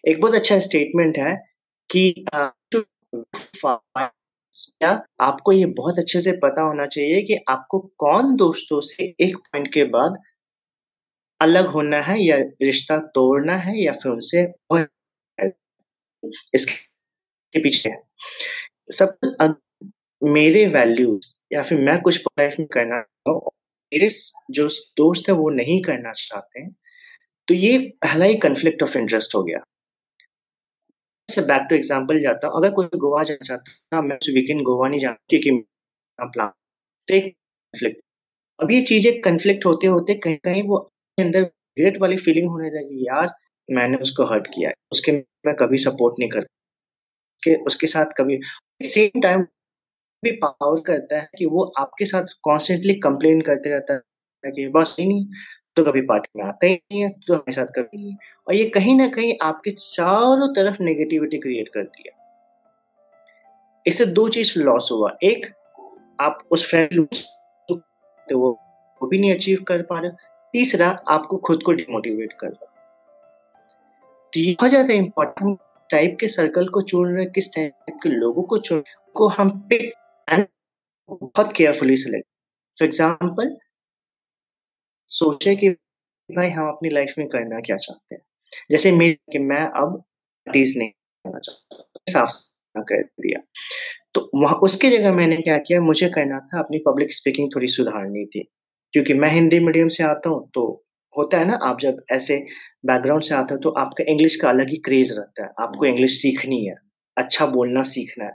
[0.08, 1.36] एक बहुत अच्छा स्टेटमेंट है
[1.90, 2.26] कि
[4.80, 9.38] क्या आपको ये बहुत अच्छे से पता होना चाहिए कि आपको कौन दोस्तों से एक
[9.38, 10.18] पॉइंट के बाद
[11.42, 14.44] अलग होना है या रिश्ता तोड़ना है या फिर उनसे
[16.54, 16.86] इसके
[17.54, 18.02] पीछे है।
[18.92, 19.56] सब
[20.22, 24.10] मेरे वैल्यूज़ या फिर मैं कुछ लाइफ में करना मेरे
[24.52, 26.72] जो दोस्त है वो नहीं करना चाहते हैं
[27.48, 29.60] तो ये पहला ही कंफ्लिक्ट ऑफ़ इंटरेस्ट हो गया।
[31.30, 35.00] से बैक टू एग्ज़ाम्पल जाता हूँ, अगर कोई गोवा जाना चाहता मैं वीकेंड गोवा नहीं
[35.00, 35.52] जाता क्योंकि
[36.20, 36.50] प्लान
[37.08, 38.00] तो एक कंफ्लिक्ट
[38.60, 40.78] अब ये चीज़ें कंफ्लिक्ट होते होते कहीं कहीं वो
[41.18, 43.30] अंदर ग्रेट वाली फीलिंग होने लगी, यार,
[43.70, 45.12] मैंने उसको हर्ट किया उसके
[45.46, 46.46] मैं कभी सपोर्ट नहीं कर
[47.50, 48.40] उसके उसके साथ कभी
[48.84, 49.42] सेम टाइम
[50.24, 54.96] भी पावर करता है कि वो आपके साथ कॉन्स्टेंटली कंप्लेन करते रहता है कि बस
[55.00, 55.26] नहीं
[55.76, 58.16] तो कभी पार्टी में आता ही नहीं है तो हमारे साथ कभी नहीं।
[58.48, 62.16] और ये कहीं ना कहीं आपके चारों तरफ़ नेगेटिविटी क्रिएट करती है।
[63.86, 65.46] इससे दो चीज़ लॉस हुआ। एक,
[66.20, 67.08] आप उस फ्रेंड
[67.70, 68.52] तो वो
[69.02, 70.12] वो भी नहीं अचीव कर पा रहे।
[70.54, 72.66] तीसरा, आपको खुद को डिमोटिवेट कर रहा
[74.34, 78.44] तो ये बहुत ज़्यादा इंपॉर्टेंट टाइप के सर्कल को चुन रहे किस टाइप के लोगों
[78.44, 78.84] को चुन
[79.16, 79.94] को हम पिक
[81.10, 82.28] बहुत केयरफुली सिलेक्ट
[82.78, 83.56] फॉर एग्ज़ाम्पल
[85.10, 85.70] सोचे कि
[86.30, 88.22] भाई हम अपनी लाइफ में करना क्या चाहते हैं।
[88.72, 89.94] जैसे मेरे कि मैं अब
[90.48, 93.40] पार्टीज़ नहीं करना चाहता, साफ़ कर दिया।
[94.14, 98.26] तो वहाँ उसकी जगह मैंने क्या किया, मुझे करना था अपनी पब्लिक स्पीकिंग थोड़ी सुधारनी
[98.26, 98.44] थी।
[98.94, 100.66] क्योंकि मैं हिंदी मीडियम से आता हूँ तो
[101.18, 102.38] होता है ना आप जब ऐसे
[102.86, 106.22] बैकग्राउंड से आते हो तो आपका इंग्लिश का अलग ही क्रेज रहता है। आपको इंग्लिश
[106.22, 106.76] सीखनी है
[107.18, 108.32] अच्छा बोलना सीखना है।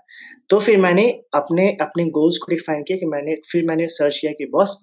[0.50, 4.32] तो फिर मैंने अपने अपने गोल्स को डिफाइन किया कि मैंने फिर मैंने सर्च किया
[4.32, 4.82] कि बॉस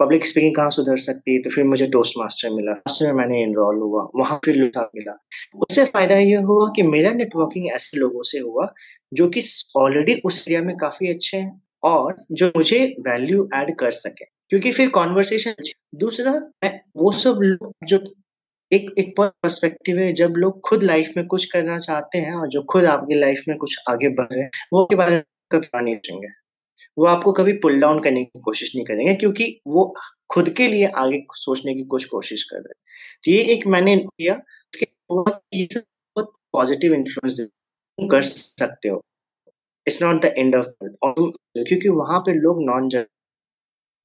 [0.00, 1.40] पब्लिक स्पीकिंग कहाँ सुधर सकती है?
[1.42, 5.12] तो फिर मुझे टोस्ट मास्टर मिला। मास्टर में मैंने इनरोल हुआ वहाँ फिर लोग मिला।
[5.60, 8.72] उससे फ़ायदा ये हुआ कि मेरा नेटवर्किंग ऐसे लोगों से हुआ
[9.12, 9.42] जो कि
[9.76, 14.72] ऑलरेडी उस एरिया में काफ़ी अच्छे हैं और जो मुझे वैल्यू ऐड कर सके। क्योंकि
[14.72, 15.54] फिर कॉन्वर्सेशन
[15.94, 16.32] दूसरा
[16.96, 17.98] वो सब लोग जो
[18.72, 22.62] एक एक पर्सपेक्टिव है, जब लोग खुद लाइफ में कुछ करना चाहते हैं और जो
[22.62, 25.96] खुद आपकी लाइफ में कुछ आगे बढ़ रहे हैं, वो के बारे में कभी नहीं
[25.96, 26.28] सोचेंगे
[26.96, 29.94] वो आपको कभी पुल डाउन करने की कोशिश नहीं करेंगे क्योंकि वो
[30.30, 32.82] खुद के लिए आगे सोचने की कुछ कोशिश कर रहे हैं।
[33.24, 34.34] तो ये एक मैंने किया
[35.10, 37.40] बहुत पॉजिटिव इन्फ्लुएंस
[37.98, 39.00] कर सकते हो।
[39.86, 40.68] It's not the end of
[41.04, 43.06] क्योंकि वहाँ पे लोग नॉन जर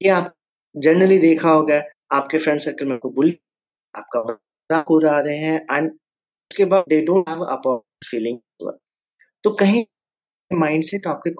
[0.02, 0.35] ये आप
[0.76, 3.38] जनरली देखा होगा, आपके फ्रेंड सर्कल में को बुली
[3.94, 8.38] आपका मज़ाक उड़ा रहे हैं एंड उसके बाद दे डोंट हैव फीलिंग
[9.44, 9.84] तो कहीं
[10.50, 11.30] माइंड सेट आपके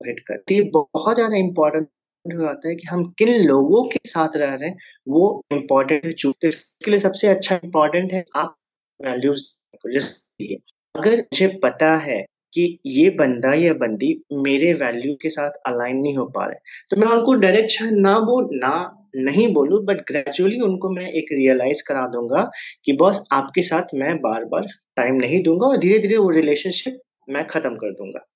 [0.00, 1.88] हिट करती है बहुत ज़्यादा इंपॉर्टेंट
[2.26, 4.76] हो जाता है कि हम किन लोगों के साथ रह रहे हैं,
[5.08, 8.56] वो इम्पोर्टेंट है चूकते इसके लिए सबसे अच्छा इम्पोर्टेंट है आप
[9.00, 9.44] वैल्यूज़
[10.94, 12.24] अगर मुझे पता है
[12.56, 16.54] कि ये बंदा, या बंदी मेरे वैल्यू के साथ अलाइन नहीं हो पा रहे।
[16.90, 21.82] तो मैं उनको डायरेक्ट ना बोल ना नहीं बोलूँ बट ग्रेजुअली उनको मैं एक रियलाइज़
[21.88, 22.50] करा दूँगा
[22.84, 24.66] कि बॉस आपके साथ मैं बार बार
[24.96, 28.26] टाइम नहीं दूँगा और धीरे धीरे वो रिलेशनशिप मैं खत्म कर दूँगा।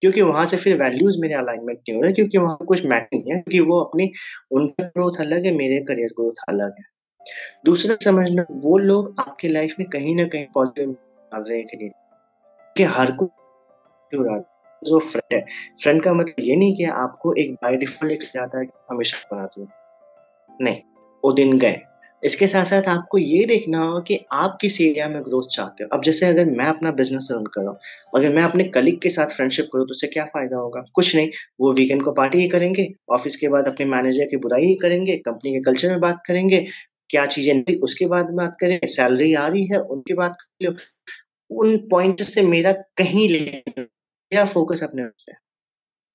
[0.00, 3.22] क्योंकि वहाँ से फिर वैल्यूज़ मेरे अलाइनमेंट नहीं हो रहे, क्योंकि वहाँ कुछ मैच नहीं
[3.22, 4.12] है, क्योंकि वो अपनी,
[4.50, 6.84] उनका ग्रोथ अलग है, मेरे करियर ग्रोथ अलग है।
[7.64, 11.90] दूसरा समझना वो लोग आपके लाइफ में कहीं ना कहीं पॉजिटिव
[12.76, 13.12] कि हर
[14.14, 14.38] को
[14.82, 15.44] जो फ्रेंड है।
[15.82, 19.68] फ्रेंड का मतलब ये नहीं कि आपको एक बाय डिफ़ॉल्ट जाता है हमेशा बना दो
[20.60, 20.80] नहीं,
[21.24, 21.80] वो दिन गए।
[22.22, 25.88] इसके साथ साथ आपको ये देखना होगा कि आप किस एरिया में ग्रोथ चाहते हो।
[25.92, 27.78] अब जैसे अगर मैं अपना बिज़नेस रन कर रहा हूँ,
[28.16, 30.84] अगर मैं अपने कलीग के साथ फ्रेंडशिप करूँ तो उससे क्या फ़ायदा होगा?
[30.94, 34.66] कुछ नहीं। वो वीकेंड को पार्टी ही करेंगे ऑफ़िस के बाद अपने मैनेजर की बुराई
[34.66, 36.64] ही करेंगे कंपनी के कल्चर में बात करेंगे,
[37.10, 40.74] क्या चीज़ें नहीं, उसके बाद बात करें सैलरी आ रही है, उनकी बात कर लो
[41.50, 43.62] उन पॉइंट से मेरा कहीं ले
[44.32, 45.32] मेरा फोकस अपने पे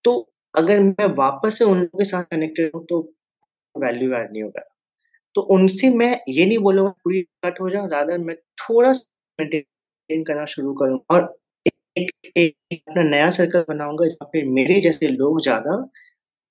[0.06, 0.14] तो
[0.54, 3.00] अगर मैं वापस से उन लोगों के साथ कनेक्टेड हूँ तो
[3.76, 4.62] वैल्यू ऐड नहीं होगा।
[5.36, 8.92] तो उनसे मैं ये नहीं बोलूँगा पूरी कट हो जाओ रादर मैं थोड़ा
[9.40, 11.24] मेंटेन करना शुरू करूँ और
[11.98, 15.76] एक, एक, एक अपना नया सर्कल बनाऊँगा जहाँ पे मेरे जैसे लोग ज़्यादा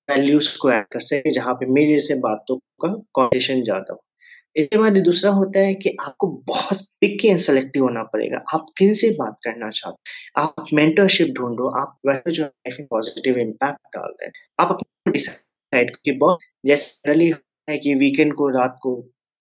[0.09, 4.01] वैल्यूज़ को ऐड कर सके जहाँ पे मेरे जैसे बातों का कॉन्वर्सेशन ज़्यादा हो।
[4.57, 8.93] इसके बाद दूसरा होता है कि आपको बहुत पिकी एंड सेलेक्टिव होना पड़ेगा। आप किन
[8.93, 14.25] से बात करना चाहते आप मेंटरशिप ढूंढो, आप वैसे जो लाइफ में पॉजिटिव इम्पैक्ट डालते
[14.25, 17.13] हैं। आप अपना डिसाइड कि बहुत, जैसे
[17.67, 18.95] है कि वीकेंड को, रात को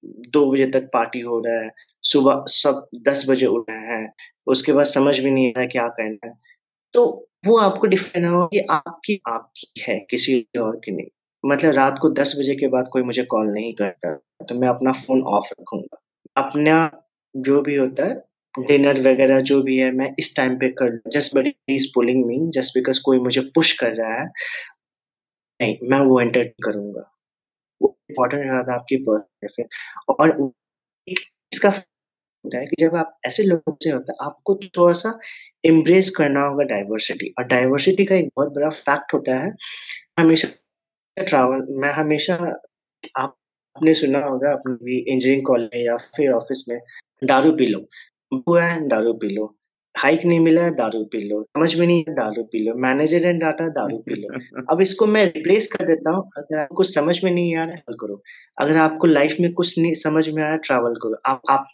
[0.04, 1.70] दो बजे तक पार्टी हो रहा है,
[2.02, 4.12] सुबह सब दस बजे उठ रहे हैं,
[4.46, 6.32] उसके बाद समझ भी नहीं आ रहा क्या करना है।
[6.94, 7.06] तो
[7.46, 11.08] वो आपको डिफाइन हो कि आपकी आपकी है किसी और की नहीं।
[11.46, 14.92] मतलब रात को दस बजे के बाद कोई मुझे कॉल नहीं करता तो मैं अपना
[14.94, 15.98] फ़ोन ऑफ़ रखूँगा।
[16.36, 16.90] अपना
[17.34, 21.36] जो भी होता है डिनर वगैरह जो भी है, मैं इस टाइम पे कर just
[21.36, 24.26] but is pulling me just because कोई मुझे पुश कर रहा है,
[25.60, 27.02] नहीं, मैं वो एंटर करूँगा।
[27.80, 29.64] वो इम्पोर्टेंट रहता है आपकी पर्सनल
[30.10, 30.52] और
[31.08, 35.18] इसका होता है कि जब आप ऐसे लोगों से होता है, आपको थोड़ा सा
[35.64, 39.52] एम्ब्रेस करना होगा डाइवर्सिटी और डाइवर्सिटी का एक बहुत बड़ा फैक्ट होता है,
[40.18, 40.48] हमेशा
[41.24, 42.34] ट्रैवल मैं हमेशा
[43.16, 46.78] आपने सुना होगा अपनी इंजीनियरिंग कॉलेज या फिर ऑफ़िस में
[47.24, 47.80] दारू पी लो।
[48.32, 49.56] वो है दारू पी लो।
[49.98, 53.68] हाइक नहीं मिला दारू पी लो। समझ में नहीं दारू पी लो। मैनेजर ने डाटा
[53.68, 54.28] दारू पी लो।
[54.70, 57.82] अब इसको मैं रिप्लेस कर देता हूँ। अगर आपको समझ में नहीं आ रहा है
[58.00, 58.22] करो।
[58.58, 61.68] अगर आपको लाइफ में कुछ नहीं समझ में आया ट्रैवल करो। आप आप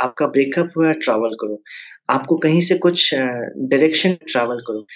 [0.00, 1.62] आपका ब्रेकअप हुआ है ट्रैवल करो।
[2.10, 4.86] आपको कहीं से कुछ डायरेक्शन ट्रैवल करो।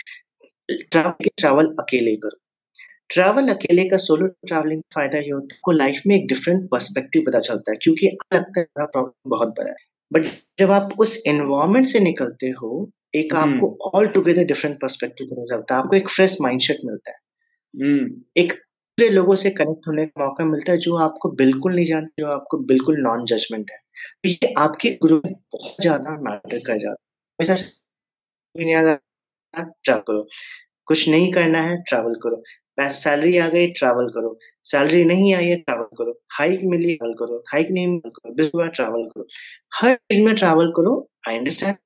[0.70, 2.47] ट्रैवल ट्रैवल अकेले करो।
[3.10, 7.22] ट्रैवल अकेले का सोलो ट्रैवलिंग फ़ायदा ये होता है को लाइफ में एक डिफरेंट पर्सपेक्टिव
[7.26, 9.76] पता चलता है क्योंकि लगता है प्रॉब्लम बहुत बड़ा है।
[10.12, 10.26] बट
[10.58, 12.70] जब आप उस एनवायरमेंट से निकलते हो
[13.14, 17.10] एक हम्म। आपको ऑल टुगेदर डिफरेंट पर्सपेक्टिव पता चलता है आपको एक फ्रेश माइंडसेट मिलता
[17.10, 17.16] है।
[17.74, 21.84] हम्म। एक दूसरे लोगों से कनेक्ट होने का मौका मिलता है जो आपको बिल्कुल नहीं
[21.86, 23.78] जानते जो आपको बिल्कुल नॉन जजमेंट है।
[24.24, 27.04] तो ये आपके ग्रुप में बहुत ज़्यादा मैटर कर जाता है।
[29.84, 30.26] ट्रैवल करो।
[30.88, 32.42] कुछ नहीं करना है ट्रैवल करो।
[32.80, 37.44] सैलरी आ गई ट्रैवल करो। सैलरी नहीं आई है ट्रैवल करो। हाइक मिली ट्रैवल करो।
[37.52, 39.26] हाइक नहीं मिली करो। बिज़नेस ट्रैवल करो।
[39.74, 41.76] हर चीज़ में ट्रैवल करो आई अंडरस्टैंड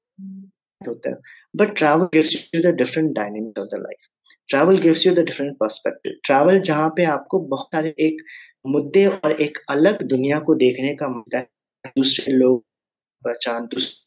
[0.89, 1.17] होता है।
[1.57, 4.09] But travel gives you the different dynamics of the life
[4.49, 8.23] travel gives you the different perspective travel जहाँ पे आपको बहुत सारे एक
[8.67, 11.49] मुद्दे और एक अलग दुनिया को देखने का मिलता है।
[11.87, 12.65] दूसरे लोग
[13.25, 14.07] पहचान, दूसरे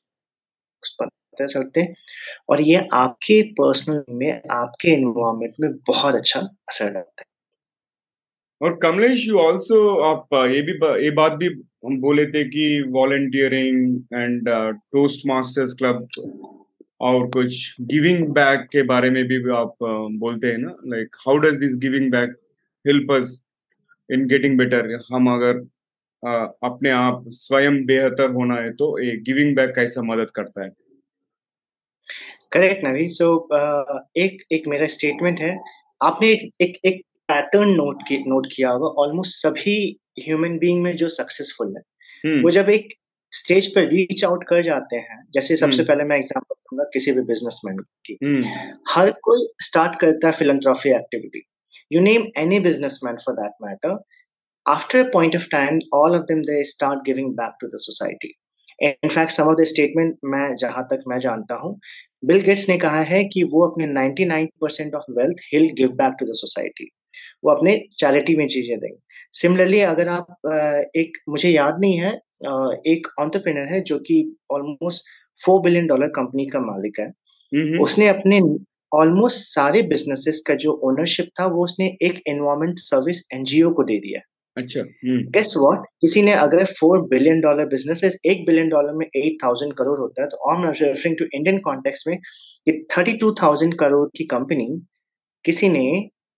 [1.36, 1.86] पता चलते
[2.50, 7.34] और ये आपके पर्सनल में, आपके इन्वायरमेंट में बहुत अच्छा असर डालता है।
[8.62, 11.48] और कमलेश यू ऑल्सो आप ये भी ये बात भी
[11.86, 16.08] हम बोले थे कि volunteering and Toastmasters club
[17.02, 20.76] और कुछ गिविंग बैक के बारे में भी आप बोलते हैं ना?
[20.88, 22.38] Like how does this giving back
[22.86, 23.40] help us
[24.10, 25.66] in getting better हम अगर
[26.64, 30.70] अपने आप स्वयं बेहतर होना है तो ये गिविंग बैक कैसा मदद करता है?
[32.56, 33.28] करेक्ट नवी सो
[34.18, 35.58] एक एक मेरा स्टेटमेंट है
[36.02, 39.76] आपने एक एक एक पैटर्न नोट की नोट किया होगा ऑलमोस्ट सभी
[40.20, 42.44] ह्यूमन बीइंग में जो सक्सेसफुल है hmm.
[42.44, 42.94] वो जब एक
[43.32, 45.88] स्टेज पर रीच आउट कर जाते हैं जैसे सबसे hmm.
[45.88, 48.48] पहले मैं एग्जांपल दूँगा किसी भी बिजनेसमैन की hmm.
[48.90, 51.44] हर कोई स्टार्ट करता है philanthropy activity
[51.92, 54.04] you name any businessman for that matter
[54.66, 58.30] after a point of time all of them they start giving back to the society
[58.84, 61.80] in fact some of the statement मैं जहाँ तक मैं जानता हूँ
[62.26, 66.16] Bill Gates ने कहा है कि वो अपने 99 percent of wealth will give back
[66.20, 66.90] to the society
[67.44, 68.98] वो अपने चैरिटी में चीज़ें देंगे।
[69.34, 72.12] सिमिलरली अगर आप एक मुझे याद नहीं है
[72.88, 74.18] एक ऑन्टरप्रेनर है जो कि
[74.52, 75.04] almost
[75.42, 77.12] four billion dollar company का मालिक है।
[77.80, 78.40] उसने अपने
[78.92, 83.98] ऑलमोस्ट सारे बिजनेसेस का जो ओनरशिप था वो उसने एक एनवायरमेंट सर्विस एनजीओ को दे
[84.00, 84.20] दिया
[84.58, 88.94] अच्छा। Guess hmm. व्हाट किसी ने अगर फोर बिलियन डॉलर बिज़नेस है एक बिलियन डॉलर
[88.94, 92.86] में एट थाउज़ेंड करोड़ होता है तो I am referring to Indian context में कि
[92.98, 94.68] थर्टी टू थाउज़ेंड करोड़ की कंपनी
[95.46, 95.86] किसी ने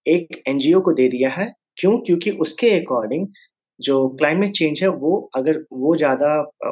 [0.06, 1.98] एक एनजीओ को दे दिया है। क्यों?
[2.00, 3.28] क्योंकि उसके अकॉर्डिंग
[3.80, 6.30] जो क्लाइमेट चेंज है वो अगर वो ज़्यादा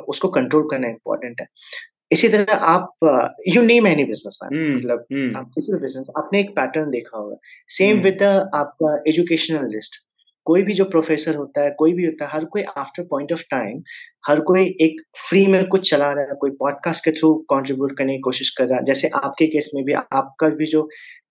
[0.10, 1.48] उसको कंट्रोल करना इंपॉर्टेंट है।
[2.12, 6.40] इसी तरह आप you name any business man मतलब हम्म। आप किसी भी बिज़नेस आपने
[6.40, 7.36] एक पैटर्न देखा होगा।
[7.70, 10.04] सेम विद आपका एजुकेशनल लिस्ट
[10.46, 13.42] कोई भी जो प्रोफेसर होता है कोई भी होता है हर कोई आफ्टर पॉइंट ऑफ़
[13.52, 13.82] टाइम
[14.28, 18.14] हर कोई एक फ्री में कुछ चला रहा है कोई पॉडकास्ट के थ्रू कंट्रीब्यूट करने
[18.14, 20.88] की कोशिश कर रहा है। जैसे आपके केस में भी आपका भी जो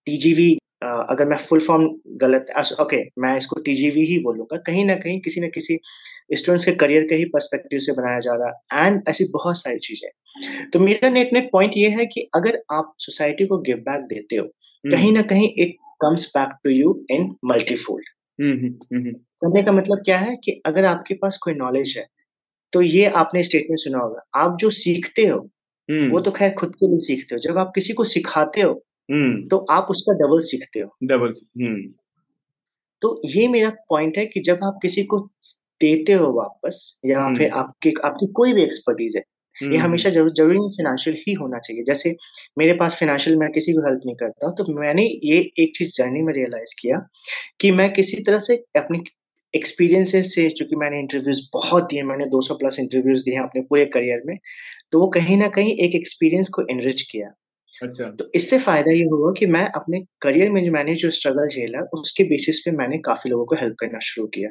[0.07, 1.89] टीजीवी अगर मैं फुल फॉर्म
[2.21, 2.47] गलत
[2.81, 5.79] ओके मैं इसको टीजीवी ही बोलूँगा कहीं ना कहीं किसी ना किसी
[6.35, 9.79] स्टूडेंट्स के करियर के ही पर्सपेक्टिव से बनाया जा रहा है। एंड ऐसी बहुत सारी
[9.79, 14.01] चीज़ें तो मेरा नेट नेट पॉइंट ये है कि अगर आप सोसाइटी को गिव बैक
[14.05, 14.47] देते हो
[14.85, 18.09] कहीं ना कहीं it comes back to you in multifold
[18.41, 22.07] करने का मतलब क्या है कि अगर आपके पास कोई नॉलेज है
[22.73, 25.39] तो ये आपने स्टेटमेंट सुना होगा। आप जो सीखते हो
[25.89, 28.73] वो तो खैर खुद के लिए सीखते हो। जब आप किसी को सिखाते हो
[29.51, 31.33] तो आप उसका डबल सीखते हो। डबल
[33.03, 35.19] तो ये मेरा पॉइंट है कि जब आप किसी को
[35.81, 39.23] देते हो वापस या फिर आपके आपकी कोई भी एक्सपर्टीज है
[39.57, 42.15] ये हमेशा ज़रूर ज़रूरी नहीं फाइनेंशियल ही होना चाहिए। जैसे
[42.59, 46.23] मेरे पास फाइनेंशियल मैं किसी को हेल्प नहीं करता तो मैंने ये एक चीज़ जर्नी
[46.23, 46.99] में रियलाइज़ किया
[47.61, 49.03] कि मैं किसी तरह से अपनी
[49.55, 54.23] एक्सपीरियंसेस से चूँकि मैंने इंटरव्यूज़ बहुत दिए मैंने 200 प्लस इंटरव्यूज़ दिए अपने पूरे करियर
[54.27, 54.37] में
[54.93, 57.29] तो वो कहीं ना कहीं एक एक्सपीरियंस को एनरिच किया।
[57.83, 61.49] अच्छा। तो इससे फ़ायदा ये हुआ कि मैं अपने करियर में जो मैंने जो स्ट्रगल
[61.49, 64.51] झेला उसके बेसिस पे मैंने काफ़ी लोगों को हेल्प करना शुरू किया।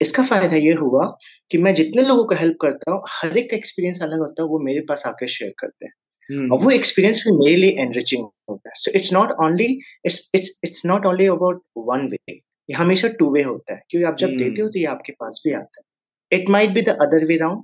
[0.00, 1.06] इसका फ़ायदा ये हुआ
[1.50, 4.48] कि मैं जितने लोगों को हेल्प करता हूँ हर एक का एक्सपीरियंस अलग होता है
[4.48, 5.92] वो मेरे पास आकर शेयर करते हैं।
[6.30, 6.52] Hmm.
[6.52, 10.60] और वो एक्सपीरियंस भी मेरे लिए एनरिचिंग होता है। So it's not only it's it's
[10.64, 14.28] it's not only about one way ये हमेशा टू वे होता है। क्योंकि आप जब
[14.28, 14.38] hmm.
[14.38, 17.36] देते हो तो ये आपके पास भी आता है। It might be the other way
[17.36, 17.62] round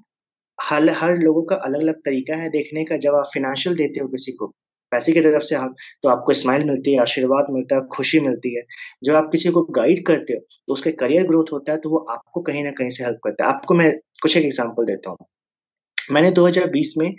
[0.59, 4.09] हर हर लोगों का अलग अलग तरीका है देखने का। जब आप फिनेंशियल देते हो
[4.09, 4.53] किसी को
[4.93, 8.55] पैसे की तरफ़ से आप तो आपको स्माइल मिलती है, आशीर्वाद मिलता है, खुशी मिलती
[8.57, 8.63] है।
[9.05, 11.99] जब आप किसी को गाइड करते हो तो उसके करियर ग्रोथ होता है तो वो
[12.11, 15.27] आपको कहीं ना कहीं से हेल्प करता है। आपको मैं कुछ एक एग्ज़ाम्पल देता हूँ।
[16.13, 17.13] मैंने 2020 में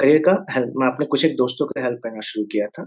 [0.00, 2.86] करियर का हेल्प मैं अपने कुछ एक दोस्तों का हेल्प करना शुरू किया था।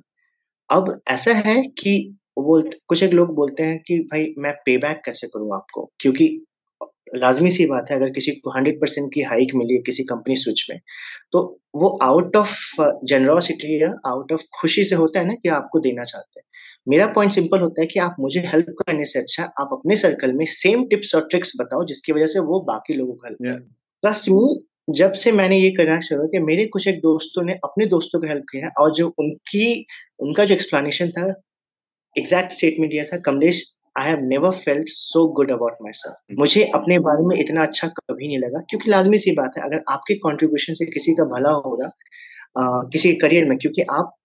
[0.69, 1.93] अब ऐसा है कि
[2.37, 5.91] वो, कुछ एक लोग बोलते हैं कि, भाई, मैं पे बैक कैसे करूँ आपको?
[6.01, 6.27] क्योंकि
[7.15, 10.35] लाजमी सी बात है अगर किसी को हंड्रेड परसेंट की हाइक मिली है किसी कंपनी
[10.35, 10.79] स्विच में
[11.31, 12.57] तो वो आउट ऑफ़
[13.03, 16.45] जनरोसिटी या आउट ऑफ़ खुशी से होता है ना कि आपको देना चाहते हैं।
[16.89, 20.31] मेरा पॉइंट सिंपल होता है कि आप मुझे हेल्प करने से अच्छा आप अपने सर्कल
[20.31, 23.63] में सेम टिप्स और ट्रिक्स बताओ जिसकी वजह से वो बाकी लोगों को हेल्प
[24.03, 27.85] ट्रस्ट मी जब से मैंने ये करना शुरू कि मेरे कुछ एक दोस्तों ने अपने
[27.85, 29.85] दोस्तों को हेल्प किया और जो उनकी
[30.19, 31.41] उनका जो एक्सप्लेनेशन था
[32.17, 36.99] एग्जैक्ट स्टेटमेंट दिया था Kamlesh I have never felt so good about myself मुझे अपने
[36.99, 40.73] बारे में इतना अच्छा कभी नहीं लगा क्योंकि लाजमी सी बात है अगर आपके कॉन्ट्रीब्यूशन
[40.73, 44.15] से किसी का भला हो रहा किसी के करियर में क्योंकि आप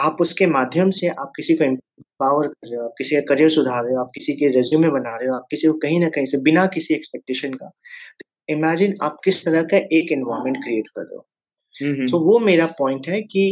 [0.00, 3.48] आप उसके माध्यम से आप किसी को एम्पावर कर रहे हो आप किसी का करियर
[3.48, 6.08] सुधार रहे हो आप किसी के रेज्यूमे बना रहे हो आप किसी को कहीं ना
[6.08, 7.70] कहीं से बिना किसी एक्सपेक्टेशन का
[8.48, 11.27] इमेजिन आप किस तरह का एक एनवायरमेंट क्रिएट कर रहे हो।
[11.82, 13.44] तो वो मेरा पॉइंट है कि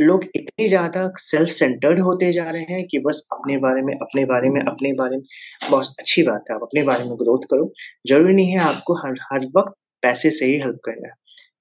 [0.00, 4.24] लोग इतने ज़्यादा सेल्फ सेंटर्ड होते जा रहे हैं कि बस अपने बारे में अपने
[4.24, 5.24] बारे में अपने बारे में।
[5.70, 7.72] बहुत अच्छी बात है आप अपने बारे में ग्रोथ करो।
[8.08, 11.14] ज़रूरी नहीं है आपको हर हर वक्त पैसे से ही हेल्प करना है।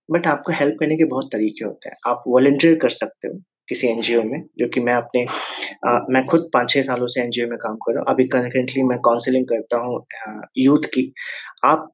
[0.10, 3.88] बट आपको हेल्प करने के बहुत तरीके होते हैं। आप वॉल्टियर कर सकते हो किसी
[3.88, 5.26] एनजीओ में जो कि मैं अपने
[5.88, 8.84] आ, मैं खुद पाँच छह सालों से एनजीओ में काम कर रहा हूँ। अभी करेंटली
[8.84, 10.06] मैं काउंसलिंग करता हूँ
[10.58, 11.12] यूथ की।
[11.66, 11.90] आप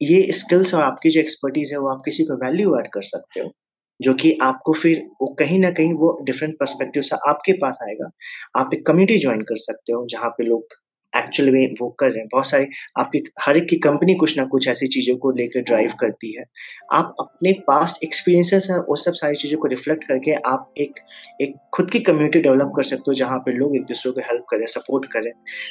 [0.00, 3.40] ये स्किल्स और आपकी जो एक्सपर्टीज है वो आप किसी को वैल्यू ऐड कर सकते
[3.40, 3.52] हो।
[4.00, 8.10] जो कि आपको फिर वो कहीं ना कहीं वो डिफरेंट परस्पेक्टिव से आपके पास आएगा।
[8.56, 10.66] आप एक कम्युनिटी ज्वाइन कर सकते हो जहाँ पे लोग
[11.12, 12.66] एक्चुअल में वो कर रहे हैं। बहुत सारी
[12.98, 16.44] आपकी हर एक की कंपनी कुछ ना कुछ ऐसी चीज़ों को लेकर ड्राइव करती है।
[16.92, 21.00] आप अपने पास्ट एक्सपीरियंसेस और वो सब सारी चीज़ों को रिफ्लेक्ट करके आप एक
[21.40, 24.44] एक खुद की कम्युनिटी डेवलप कर सकते हो जहाँ पे लोग एक दूसरे को हेल्प
[24.50, 25.30] करें सपोर्ट करें।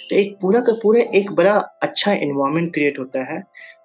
[0.09, 3.43] तो एक पूरा का पूरा एक बड़ा अच्छा इन्वायरमेंट क्रिएट होता है।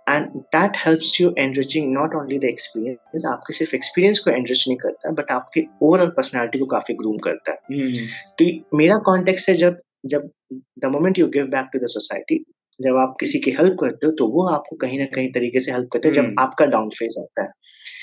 [0.09, 4.79] And that helps you enriching not only the experience आपके सिर्फ़ एक्सपीरियंस को एनरिच नहीं
[4.79, 7.99] करता बट आपके ओवरऑल पर्सनैलिटी को काफ़ी ग्रूम करता है hmm.
[8.39, 12.45] तो मेरा कॉन्टेक्स्ट है जब जब the moment you give back to the society
[12.81, 15.73] जब आप किसी की हेल्प करते हो तो वो आपको कहीं ना कहीं तरीके से
[15.73, 16.35] हेल्प करते हैं जब hmm.
[16.39, 17.51] आपका डाउन फ़ेज़ आता है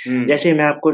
[0.08, 0.28] Hmm.
[0.28, 0.92] जैसे मैं आपको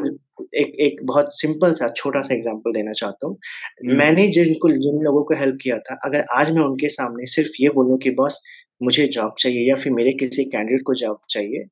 [0.56, 3.98] एक एक बहुत सिंपल सा छोटा सा एग्जांपल देना चाहता हूँ hmm.
[3.98, 7.70] मैंने जिनको जिन लोगों को हेल्प किया था अगर आज मैं उनके सामने सिर्फ़ ये
[7.70, 8.42] बोलूँ कि बॉस
[8.84, 11.66] मुझे जॉब चाहिए या फिर मेरे किसी कैंडिडेट को जॉब चाहिए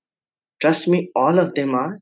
[0.62, 1.98] trust me all of them are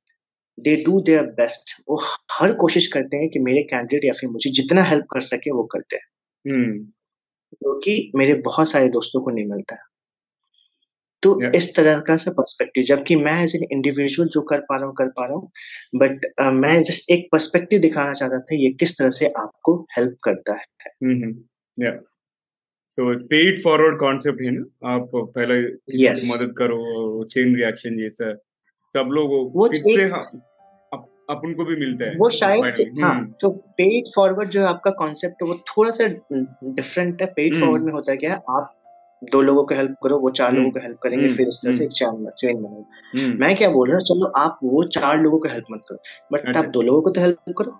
[0.57, 1.99] they do their best वो
[2.31, 5.63] हर कोशिश करते हैं कि मेरे कैंडिडेट या फिर मुझे जितना हेल्प कर सके वो
[5.63, 6.05] करते हैं
[6.45, 6.87] hmm.
[7.53, 9.85] जो कि मेरे बहुत सारे दोस्तों को नहीं मिलता है
[11.23, 11.55] तो yeah.
[11.55, 14.95] इस तरह का सा पर्सपेक्टिव जबकि मैं एज एन इंडिविजुअल जो कर पा रहा हूँ
[14.95, 15.51] कर पा रहा हूँ
[15.95, 20.17] बट uh, मैं जस्ट एक पर्सपेक्टिव दिखाना चाहता था ये किस तरह से आपको हेल्प
[20.23, 20.65] करता है
[21.03, 21.33] mm-hmm.
[21.77, 21.97] yeah.
[22.97, 24.93] So paid forward concept है ना?
[24.93, 25.55] आप पहले
[25.97, 26.23] yes.
[26.29, 28.33] मदद करो चेन रिएक्शन जैसा।
[28.95, 30.23] सब लोग वो फिर से हाँ,
[31.29, 32.63] अपन को भी मिलता है। वो शायद
[33.01, 37.55] हाँ हम्म। तो पेड फॉरवर्ड जो आपका कॉन्सेप्ट है वो थोड़ा सा डिफरेंट है। Paid
[37.55, 37.85] forward hmm.
[37.85, 38.73] में होता है क्या आप
[39.21, 41.87] दो लोगों को हेल्प करो वो चार लोगों को हेल्प करेंगे फिर इस तरह से
[41.89, 45.65] चैन चेन बनेगा। मैं क्या बोल रहा हूँ चलो आप वो चार लोगों को हेल्प
[45.71, 45.99] मत करो।
[46.33, 47.77] बट अच्छा। आप दो लोगों को तो हेल्प करो।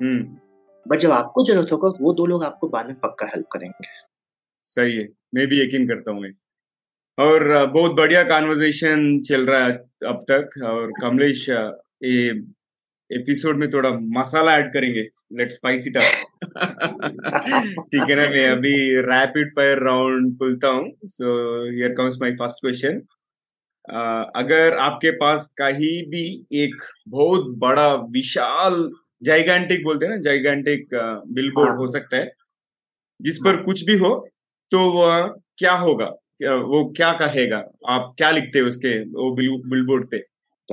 [0.86, 3.88] बट जब आपको ज़रूरत होगा वो दो लोग आपको बाद में पक्का हेल्प करेंगे।
[4.68, 6.32] सही है मैं भी यकीन करता हूँ
[7.18, 9.72] और बहुत बढ़िया कॉन्वर्जेशन चल रहा है
[10.08, 12.30] अब तक और कमलेश ये
[13.10, 15.02] एपिसोड में थोड़ा मसाला ऐड करेंगे
[15.34, 15.98] लेट स्पाइस इट
[17.84, 21.36] ठीक है ना मैं अभी रैपिड फायर राउंड खुलता हूँ so
[21.72, 23.02] here comes my first question
[24.36, 26.24] अगर आपके पास कहीं भी
[26.64, 28.90] एक बहुत बड़ा विशाल
[29.24, 30.90] जाइगेंटिक बोलते हैं ना जाइगेंटिक
[31.34, 32.32] बिलबोर्ड हाँ। हो सकता है
[33.20, 34.12] जिस पर हाँ। कुछ भी हो
[34.72, 36.06] तो वह क्या होगा?
[36.44, 37.58] वो क्या कहेगा?
[37.90, 39.36] आप क्या लिखते हैं उसके वो
[39.70, 40.24] बिलबोर्ड पे?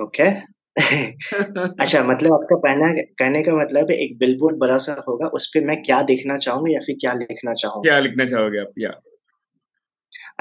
[0.03, 0.55] ओके
[1.83, 5.65] अच्छा मतलब आपका कहना कहने का मतलब है एक बिलबोर्ड बड़ा सा होगा उस पर
[5.65, 7.91] मैं क्या देखना चाहूँगा या फिर क्या लिखना चाहूँगा?
[7.91, 8.71] क्या लिखना चाहोगे आप?
[8.79, 8.91] या।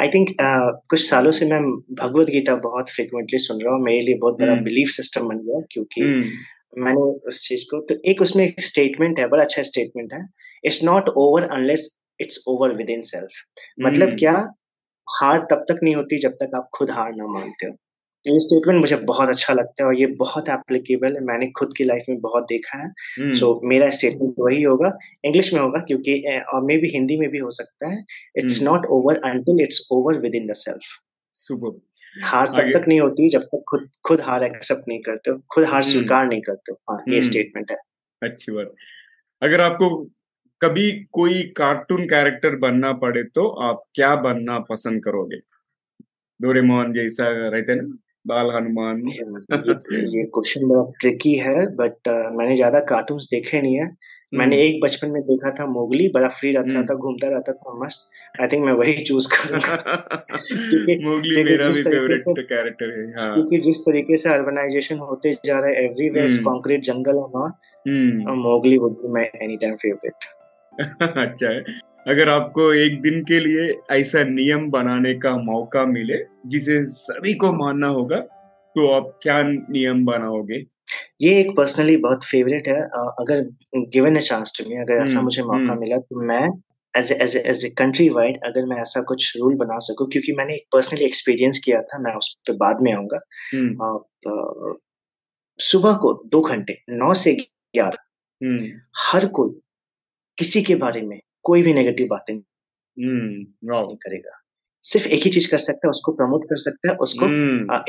[0.01, 1.61] आई थिंक uh, कुछ सालों से मैं
[1.95, 4.87] भगवत गीता बहुत फ्रिक्वेंटली सुन रहा हूँ मेरे लिए बहुत बड़ा बिलीफ.
[4.87, 6.83] सिस्टम बन गया क्योंकि hmm.
[6.83, 10.29] मैंने उस चीज़ को तो एक उसमें एक स्टेटमेंट है बड़ा अच्छा स्टेटमेंट है।
[10.63, 13.29] It's not over unless it's over within self
[13.79, 14.19] मतलब hmm.
[14.19, 14.53] क्या?
[15.21, 17.73] हार तब तक नहीं होती जब तक आप खुद हार ना मानते हो।
[18.27, 21.83] ये स्टेटमेंट मुझे बहुत अच्छा लगता है और ये बहुत एप्लीकेबल है। मैंने खुद की
[21.83, 23.55] लाइफ में बहुत देखा है। So hmm.
[23.55, 27.37] so, मेरा स्टेटमेंट वही होगा। इंग्लिश में होगा क्योंकि और मे भी हिंदी में भी
[27.37, 28.05] हो सकता है।
[28.35, 30.81] It's not over until it's over within the self
[32.23, 35.63] हार तब तक नहीं होती जब तक खुद खुद हार एक्सेप्ट नहीं करते हो। खुद
[35.63, 35.91] हार hmm.
[35.91, 37.77] स्वीकार नहीं करते हो। हाँ ये स्टेटमेंट है।
[38.23, 38.73] अच्छी बात।
[39.41, 40.09] अगर आपको
[40.63, 45.37] कभी कोई कार्टून कैरेक्टर बनना पड़े तो आप क्या बनना पसंद करोगे?
[46.41, 47.97] डोरेमोन जैसा रहते ना?
[48.27, 53.89] बाल हनुमान। ये क्वेश्चन बड़ा ट्रिकी है बट uh, मैंने ज़्यादा कार्टून्स देखे नहीं है।
[54.33, 57.53] मैंने हम्म। एक बचपन में देखा था मोगली बड़ा फ्री रहता हम्म। था घूमता रहता
[57.53, 59.75] था मस्त। आई थिंक मैं वही चूज़ करूँगा।
[61.09, 65.69] मोगली मेरा भी फेवरेट कैरेक्टर है हाँ। क्योंकि जिस तरीके से अर्बनाइजेशन होते जा रहा
[65.69, 70.31] है एवरीवेयर कंक्रीट जंगल और Mowgli would be my any time favourite
[71.23, 71.59] अच्छा है।
[72.07, 77.51] अगर आपको एक दिन के लिए ऐसा नियम बनाने का मौका मिले जिसे सभी को
[77.53, 78.17] मानना होगा
[78.75, 80.63] तो आप क्या नियम बनाओगे?
[81.21, 82.81] ये एक पर्सनली बहुत फेवरेट है।
[83.19, 83.41] अगर
[83.93, 86.47] given a chance to me अगर ऐसा हम्म, मुझे मौका हम्म। मिला तो मैं
[86.93, 90.55] as as as a country wide अगर मैं ऐसा कुछ रूल बना सकूँ क्योंकि मैंने
[90.55, 93.19] एक पर्सनली एक्सपीरियंस किया था मैं उस पर बाद में आऊँगा।
[93.53, 94.75] हम्म।
[95.59, 97.33] सुबह को दो घंटे नौ से
[97.73, 97.97] ग्यारह
[98.97, 99.59] हर कोई
[100.37, 102.35] किसी के बारे में कोई भी नेगेटिव बातें
[102.99, 104.39] नहीं करेगा।
[104.83, 107.25] सिर्फ़ एक ही चीज़ कर सकता है उसको प्रमोट कर सकता है उसको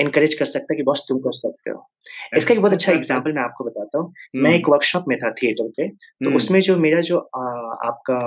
[0.03, 0.39] इनकरेज hmm.
[0.39, 1.91] कर सकता है कि बॉस तुम कर सकते हो।
[2.37, 4.43] इसका एक बहुत अच्छा एग्जांपल मैं आपको बताता हूँ। hmm.
[4.43, 6.37] मैं एक वर्कशॉप में था थिएटर पे तो hmm.
[6.37, 7.45] उसमें जो मेरा जो आ,
[7.89, 8.19] आपका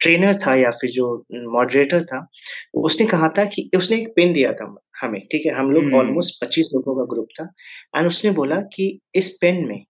[0.00, 2.26] ट्रेनर था या फिर जो मॉडरेटर था
[2.74, 5.52] उसने कहा था कि उसने एक पेन दिया था हमें ठीक है?
[5.52, 7.44] हम लोग ऑलमोस्ट पच्चीस लोगों का ग्रुप था
[7.96, 9.84] एंड उसने बोला कि इस पेन में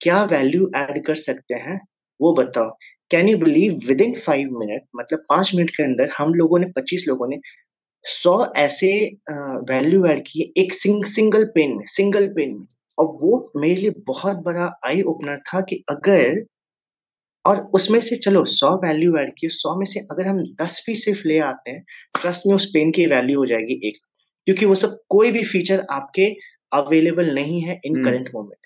[0.00, 1.80] क्या वैल्यू एड कर सकते हैं
[2.20, 2.76] वो बताओ।
[3.12, 7.04] Can you believe within five minute मतलब पाँच मिनट के अंदर हम लोगों ने पच्चीस
[7.08, 7.38] लोगों ने
[8.04, 8.92] सौ ऐसे
[9.70, 12.66] वैल्यू ऐड किए एक सिंग, सिंगल पेन में सिंगल पेन में।
[12.98, 16.44] और वो मेरे लिए बहुत बड़ा आई ओपनर था कि अगर
[17.44, 20.96] और उसमें से चलो सौ वैल्यू ऐड किए सौ में से अगर हम दस भी
[20.96, 21.84] सिर्फ़ ले आते हैं
[22.20, 23.96] ट्रस्ट में उस पेन की वैल्यू हो जाएगी एक।
[24.46, 26.26] क्योंकि वो सब कोई भी फीचर आपके
[26.72, 28.58] अवेलेबल नहीं है in current moment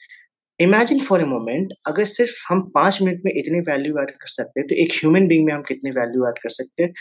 [0.60, 4.60] imagine for a moment अगर सिर्फ़ हम पाँच मिनट में इतने वैल्यू ऐड कर सकते
[4.60, 6.94] हैं तो एक ह्यूमन बींग में हम कितने वैल्यू ऐड कर सकते हैं?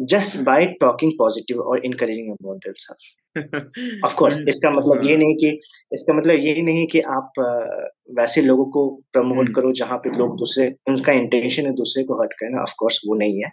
[0.00, 2.98] जस्ट बाय टॉकिंग पॉजिटिव और encouraging about themselves
[4.04, 5.60] of course इसका मतलब ये नहीं कि
[5.92, 7.32] इसका मतलब ये नहीं कि आप
[8.10, 9.56] वैसे लोगों को प्रमोट hmm.
[9.56, 13.14] करो जहाँ पे लोग दूसरे उनका इंटेंशन है दूसरे को हर्ट करना ऑफ़ कोर्स वो
[13.14, 13.50] नहीं है।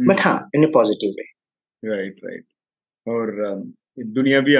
[0.00, 0.24] But hmm.
[0.24, 1.22] हाँ in a positive way
[1.96, 2.44] right right
[3.08, 3.30] और
[3.98, 4.54] दुनिया भी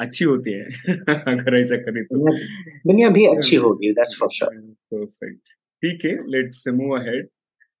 [0.00, 0.64] अच्छी होती है
[1.08, 4.50] अगर ऐसा करें तो। दुनिया भी अच्छी होगी दैट्स फॉर श्योर
[4.94, 5.40] परफेक्ट
[5.82, 7.28] ठीक है लेट्स मूव अहेड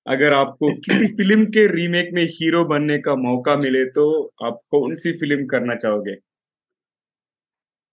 [0.06, 4.94] अगर आपको किसी फ़िल्म के रीमेक में हीरो बनने का मौका मिले तो आप कौन
[4.94, 6.16] सी फ़िल्म करना चाहोगे?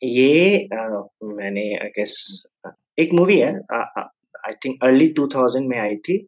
[0.03, 2.43] ये आ, मैंने आई गेस
[2.99, 3.53] एक मूवी है
[4.47, 6.27] आई थिंक अर्ली 2000 में आई थी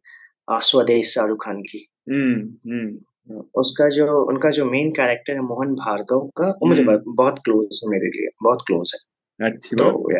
[0.50, 2.98] स्वदेश शाहरुख खान की। हम्म हम्म।
[3.56, 7.80] उसका जो उनका जो मेन कैरेक्टर है मोहन भार्गव का वो मुझे हम्म। बहुत क्लोज
[7.84, 10.16] है मेरे लिए बहुत क्लोज है। अच्छी तो, बात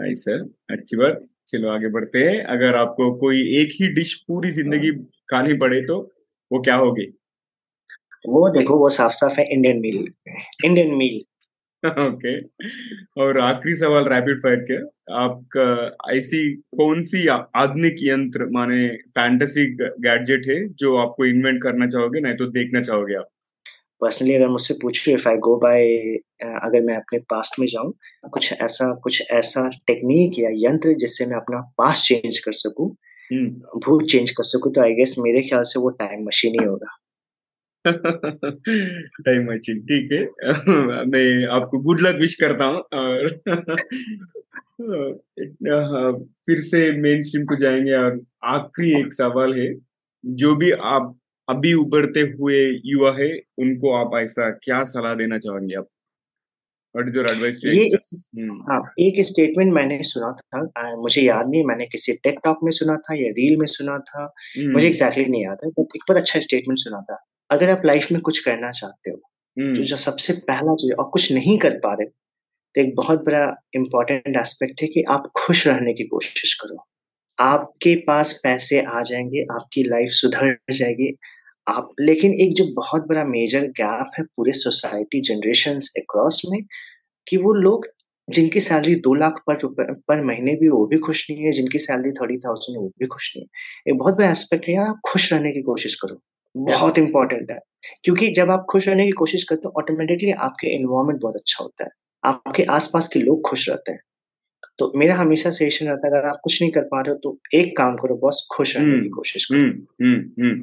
[0.00, 4.50] या सर अच्छी बात। चलो आगे बढ़ते हैं। अगर आपको कोई एक ही डिश पूरी
[4.50, 4.90] ज़िंदगी
[5.30, 5.98] खानी पड़े तो
[6.50, 7.06] वो क्या होगी?
[8.28, 10.06] वो देखो वो साफ़ साफ़ है Indian meal
[10.64, 11.20] Indian meal
[11.86, 12.40] okay
[13.22, 14.76] और आखिरी सवाल रैपिड फायर के।
[15.14, 22.20] आपका ऐसी कौन सी आधुनिक यंत्र माने फैंटेसी गैजेट है जो आपको इन्वेंट करना चाहोगे
[22.20, 23.28] नहीं तो देखना चाहोगे आप?
[24.00, 25.84] पर्सनली अगर मुझसे पूछो इफ़ आई गो बाय
[26.42, 27.92] अगर मैं अपने पास्ट में जाऊँ
[28.32, 32.96] कुछ ऐसा कुछ ऐसा टेक्निक या यंत्र जिससे मैं अपना पास्ट चेंज कर सकूँ
[33.32, 36.66] हम्म। भूत चेंज कर सकूँ तो आई गेस मेरे ख्याल से वो टाइम मशीन ही
[36.66, 36.96] होगा।
[39.26, 40.24] टाइम मशीन ठीक है?
[41.04, 43.38] मैं आपको गुड लक विश करता हूँ और
[46.46, 49.74] फिर से मेन स्ट्रीम को जाएँगे और आखिरी एक सवाल है
[50.26, 51.18] जो भी आप
[51.48, 55.88] अभी उभरते हुए युवा है उनको आप ऐसा क्या सलाह देना चाहेंगे आप?
[56.96, 57.90] What is your advice to ये
[58.46, 62.70] हाँ एक स्टेटमेंट मैंने सुना था आ, मुझे याद नहीं मैंने किसी टेक टॉक में
[62.70, 64.34] सुना था या रील में सुना था.
[64.58, 67.82] मुझे एग्जैक्टली exactly नहीं याद है बट एक बहुत अच्छा स्टेटमेंट सुना था। अगर आप
[67.86, 69.16] लाइफ में कुछ करना चाहते हो.
[69.56, 72.06] तो जो सबसे पहला चीज़ और कुछ नहीं कर पा रहे
[72.74, 73.44] तो एक बहुत बड़ा
[73.74, 76.76] इंपॉर्टेंट एस्पेक्ट है कि आप खुश रहने की कोशिश करो।
[77.38, 81.14] आपके पास पैसे आ जाएँगे आपकी लाइफ सुधर जाएगी।
[81.66, 86.60] आप लेकिन एक जो बहुत बड़ा मेजर गैप है पूरे सोसाइटी जनरेशन अक्रॉस में
[87.26, 87.86] कि वो लोग
[88.28, 89.58] जिनकी सैलरी दो लाख पर
[90.08, 93.06] पर महीने भी वो भी खुश नहीं है जिनकी सैलरी थर्टी थाउज़ेंड है वो भी
[93.06, 96.20] खुश नहीं है। एक बहुत बड़ा एस्पेक्ट है यार आप खुश रहने की कोशिश करो।
[96.56, 97.58] बहुत इंपॉर्टेंट है।
[98.04, 101.84] क्योंकि जब आप खुश रहने की कोशिश करते हो ऑटोमेटिकली आपके इन्वायरमेंट बहुत अच्छा होता
[101.84, 101.90] है।
[102.24, 104.00] आपके आसपास के लोग खुश रहते हैं।
[104.78, 107.38] तो मेरा हमेशा सजेशन रहता है अगर आप कुछ नहीं कर पा रहे हो तो
[107.54, 110.62] एक काम करो बस खुश रहने की हम्म, कोशिश करो। हम्म, हम्म,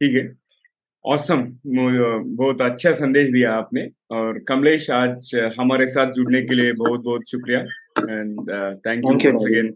[0.00, 0.32] ठीक है।
[1.04, 1.58] औसम
[2.36, 5.30] बहुत अच्छा संदेश दिया आपने। और कमलेश आज
[5.60, 7.60] हमारे साथ जुड़ने के लिए बहुत बहुत शुक्रिया
[8.20, 8.40] एंड
[8.86, 9.74] थैंक यू अगेन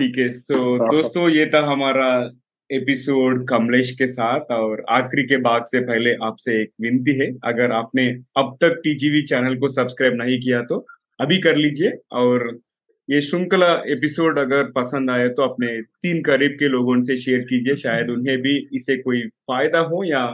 [0.00, 2.30] ठीक है सो दोस्तों ये था हमारा
[2.70, 7.72] एपिसोड कमलेश के साथ और आखिरी के बाद से पहले आपसे एक विनती है। अगर
[7.72, 8.06] आपने
[8.36, 10.86] अब तक टीजीवी चैनल को सब्सक्राइब नहीं किया तो
[11.20, 12.58] अभी कर लीजिए और
[13.08, 17.74] ये श्रृंखला एपिसोड अगर पसंद आए तो अपने तीन करीब के लोगों से शेयर कीजिए।
[17.76, 20.24] शायद उन्हें भी इसे कोई फ़ायदा हो या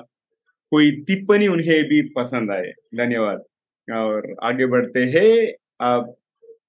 [0.72, 3.42] कोई टिप्पणी उन्हें भी पसंद आए। धन्यवाद।
[3.88, 5.32] और आगे बढ़ते हैं।
[5.80, 6.14] आप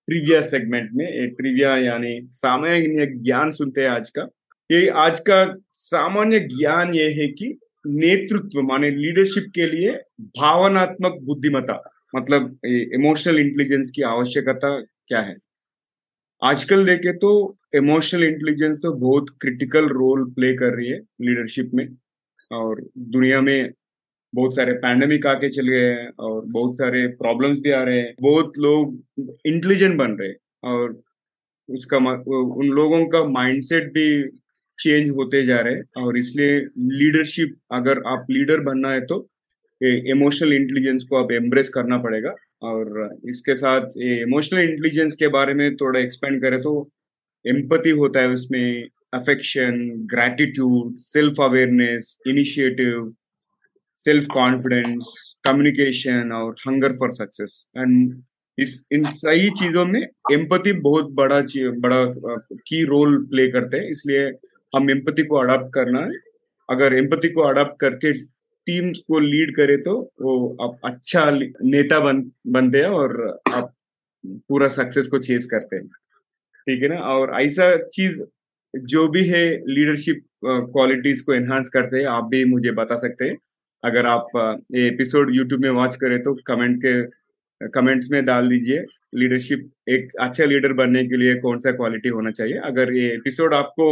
[0.07, 4.27] ट्रिविया सेगमेंट में। ट्रिविया यानी सामान्य ज्ञान सुनते हैं आज का।
[4.69, 5.35] ये आज का
[5.73, 7.47] सामान्य ज्ञान ये है कि
[7.87, 9.91] नेतृत्व, माने लीडरशिप के लिए
[10.39, 11.75] भावनात्मक बुद्धिमत्ता
[12.15, 15.35] मतलब इमोशनल इंटेलिजेंस की आवश्यकता क्या है?
[16.41, 17.31] आजकल देखे तो
[17.75, 21.87] इमोशनल इंटेलिजेंस तो बहुत क्रिटिकल रोल प्ले कर रही है लीडरशिप में
[22.51, 23.71] और दुनिया में
[24.33, 28.13] बहुत सारे पैंडमिक आके चले गए हैं और बहुत सारे प्रॉब्लम्स भी आ रहे हैं।
[28.21, 28.99] बहुत लोग
[29.45, 31.01] इंटेलिजेंट बन रहे हैं और
[31.69, 34.07] उसका उन लोगों का माइंडसेट भी
[34.79, 39.27] चेंज होते जा रहे हैं और इसलिए लीडरशिप अगर आप लीडर बनना है तो
[39.81, 45.75] इमोशनल इंटेलिजेंस को आप एम्ब्रेस करना पड़ेगा और इसके साथ इमोशनल इंटेलिजेंस के बारे में
[45.75, 46.89] थोड़ा एक्सपेंड करें तो
[47.45, 49.79] एम्पति होता है उसमें affection
[50.13, 53.13] gratitude self awareness initiative
[53.99, 55.13] self confidence
[55.43, 58.23] communication और हंगर फॉर सक्सेस एंड
[58.57, 60.01] इस, इन सही चीज़ों में
[60.31, 61.39] एम्पति बहुत बड़ा
[61.79, 62.03] बड़ा
[62.67, 64.29] की रोल प्ले करते हैं। इसलिए
[64.73, 66.19] हम एम्पति को अडॉप्ट करना है।
[66.69, 68.11] अगर एम्पति को अडॉप्ट करके
[68.67, 73.73] टीम्स को लीड करे तो वो आप अच्छा नेता बन, बनते हैं और आप
[74.23, 76.97] पूरा सक्सेस को चेस करते हैं। ठीक है ना?
[76.97, 78.21] और ऐसा चीज़
[78.73, 83.37] जो भी है लीडरशिप क्वालिटीज को एनहांस करते हैं, आप भी मुझे बता सकते हैं।
[83.83, 84.27] अगर आप
[84.75, 88.83] ये एपिसोड यूट्यूब में वॉच करें तो कमेंट के कमेंट्स में डाल दीजिए।
[89.13, 92.57] लीडरशिप एक अच्छा लीडर बनने के लिए कौन सा क्वालिटी होना चाहिए?
[92.65, 93.85] अगर ये एपिसोड आपको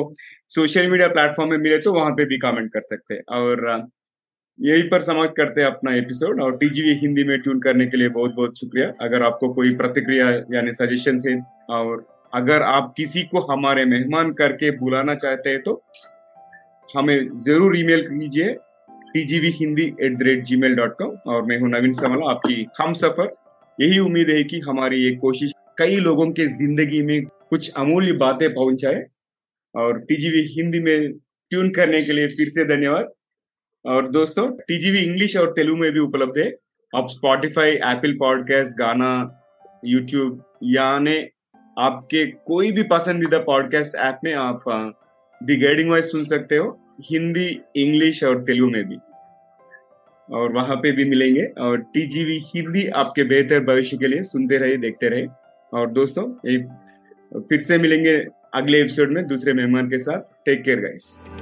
[0.51, 3.87] सोशल मीडिया प्लेटफॉर्म में मिले तो वहाँ पे भी कमेंट कर सकते हैं। और
[4.59, 8.09] यही पर समाप्त करते हैं अपना एपिसोड और टीजीवी हिंदी में ट्यून करने के लिए
[8.09, 11.39] बहुत बहुत शुक्रिया। अगर आपको कोई प्रतिक्रिया यानी सजेशन है
[11.69, 15.81] और अगर आप किसी को हमारे मेहमान करके बुलाना चाहते हैं तो
[16.89, 18.53] हमें ज़रूर ईमेल कीजिए
[19.13, 22.93] TGV Hindi at the rate Gmail dot com और मैं हूँ नवीन समला, आपकी हम
[22.93, 23.33] सफ़र
[23.79, 28.49] यही उम्मीद है कि हमारी ये कोशिश कई लोगों के ज़िंदगी में कुछ अमूल्य बातें
[28.53, 29.03] पहुँचाए
[29.75, 31.11] और टीजीवी हिंदी में
[31.51, 33.11] ट्यून करने के लिए फिर से धन्यवाद।
[33.85, 36.47] और दोस्तों टीजीवी इंग्लिश और तेलुगु में भी उपलब्ध है।
[36.93, 39.11] आप Spotify Apple podcast Gaana
[39.85, 41.17] YouTube यानी
[41.77, 44.63] आपके कोई भी पसंदीदा पॉडकास्ट ऐप में आप
[45.41, 46.71] दी गाइडिंग वाइज सुन सकते हो।
[47.03, 48.97] हिंदी इंग्लिश और तेलुगु में भी।
[50.29, 54.77] और वहाँ पे भी मिलेंगे। और टीजीवी हिंदी आपके बेहतर भविष्य के लिए सुनते रहे
[54.77, 55.25] देखते रहे
[55.73, 56.31] और दोस्तों
[57.41, 58.17] फिर से मिलेंगे
[58.53, 61.34] अगले एपिसोड में दूसरे मेहमान के साथ। Take care guys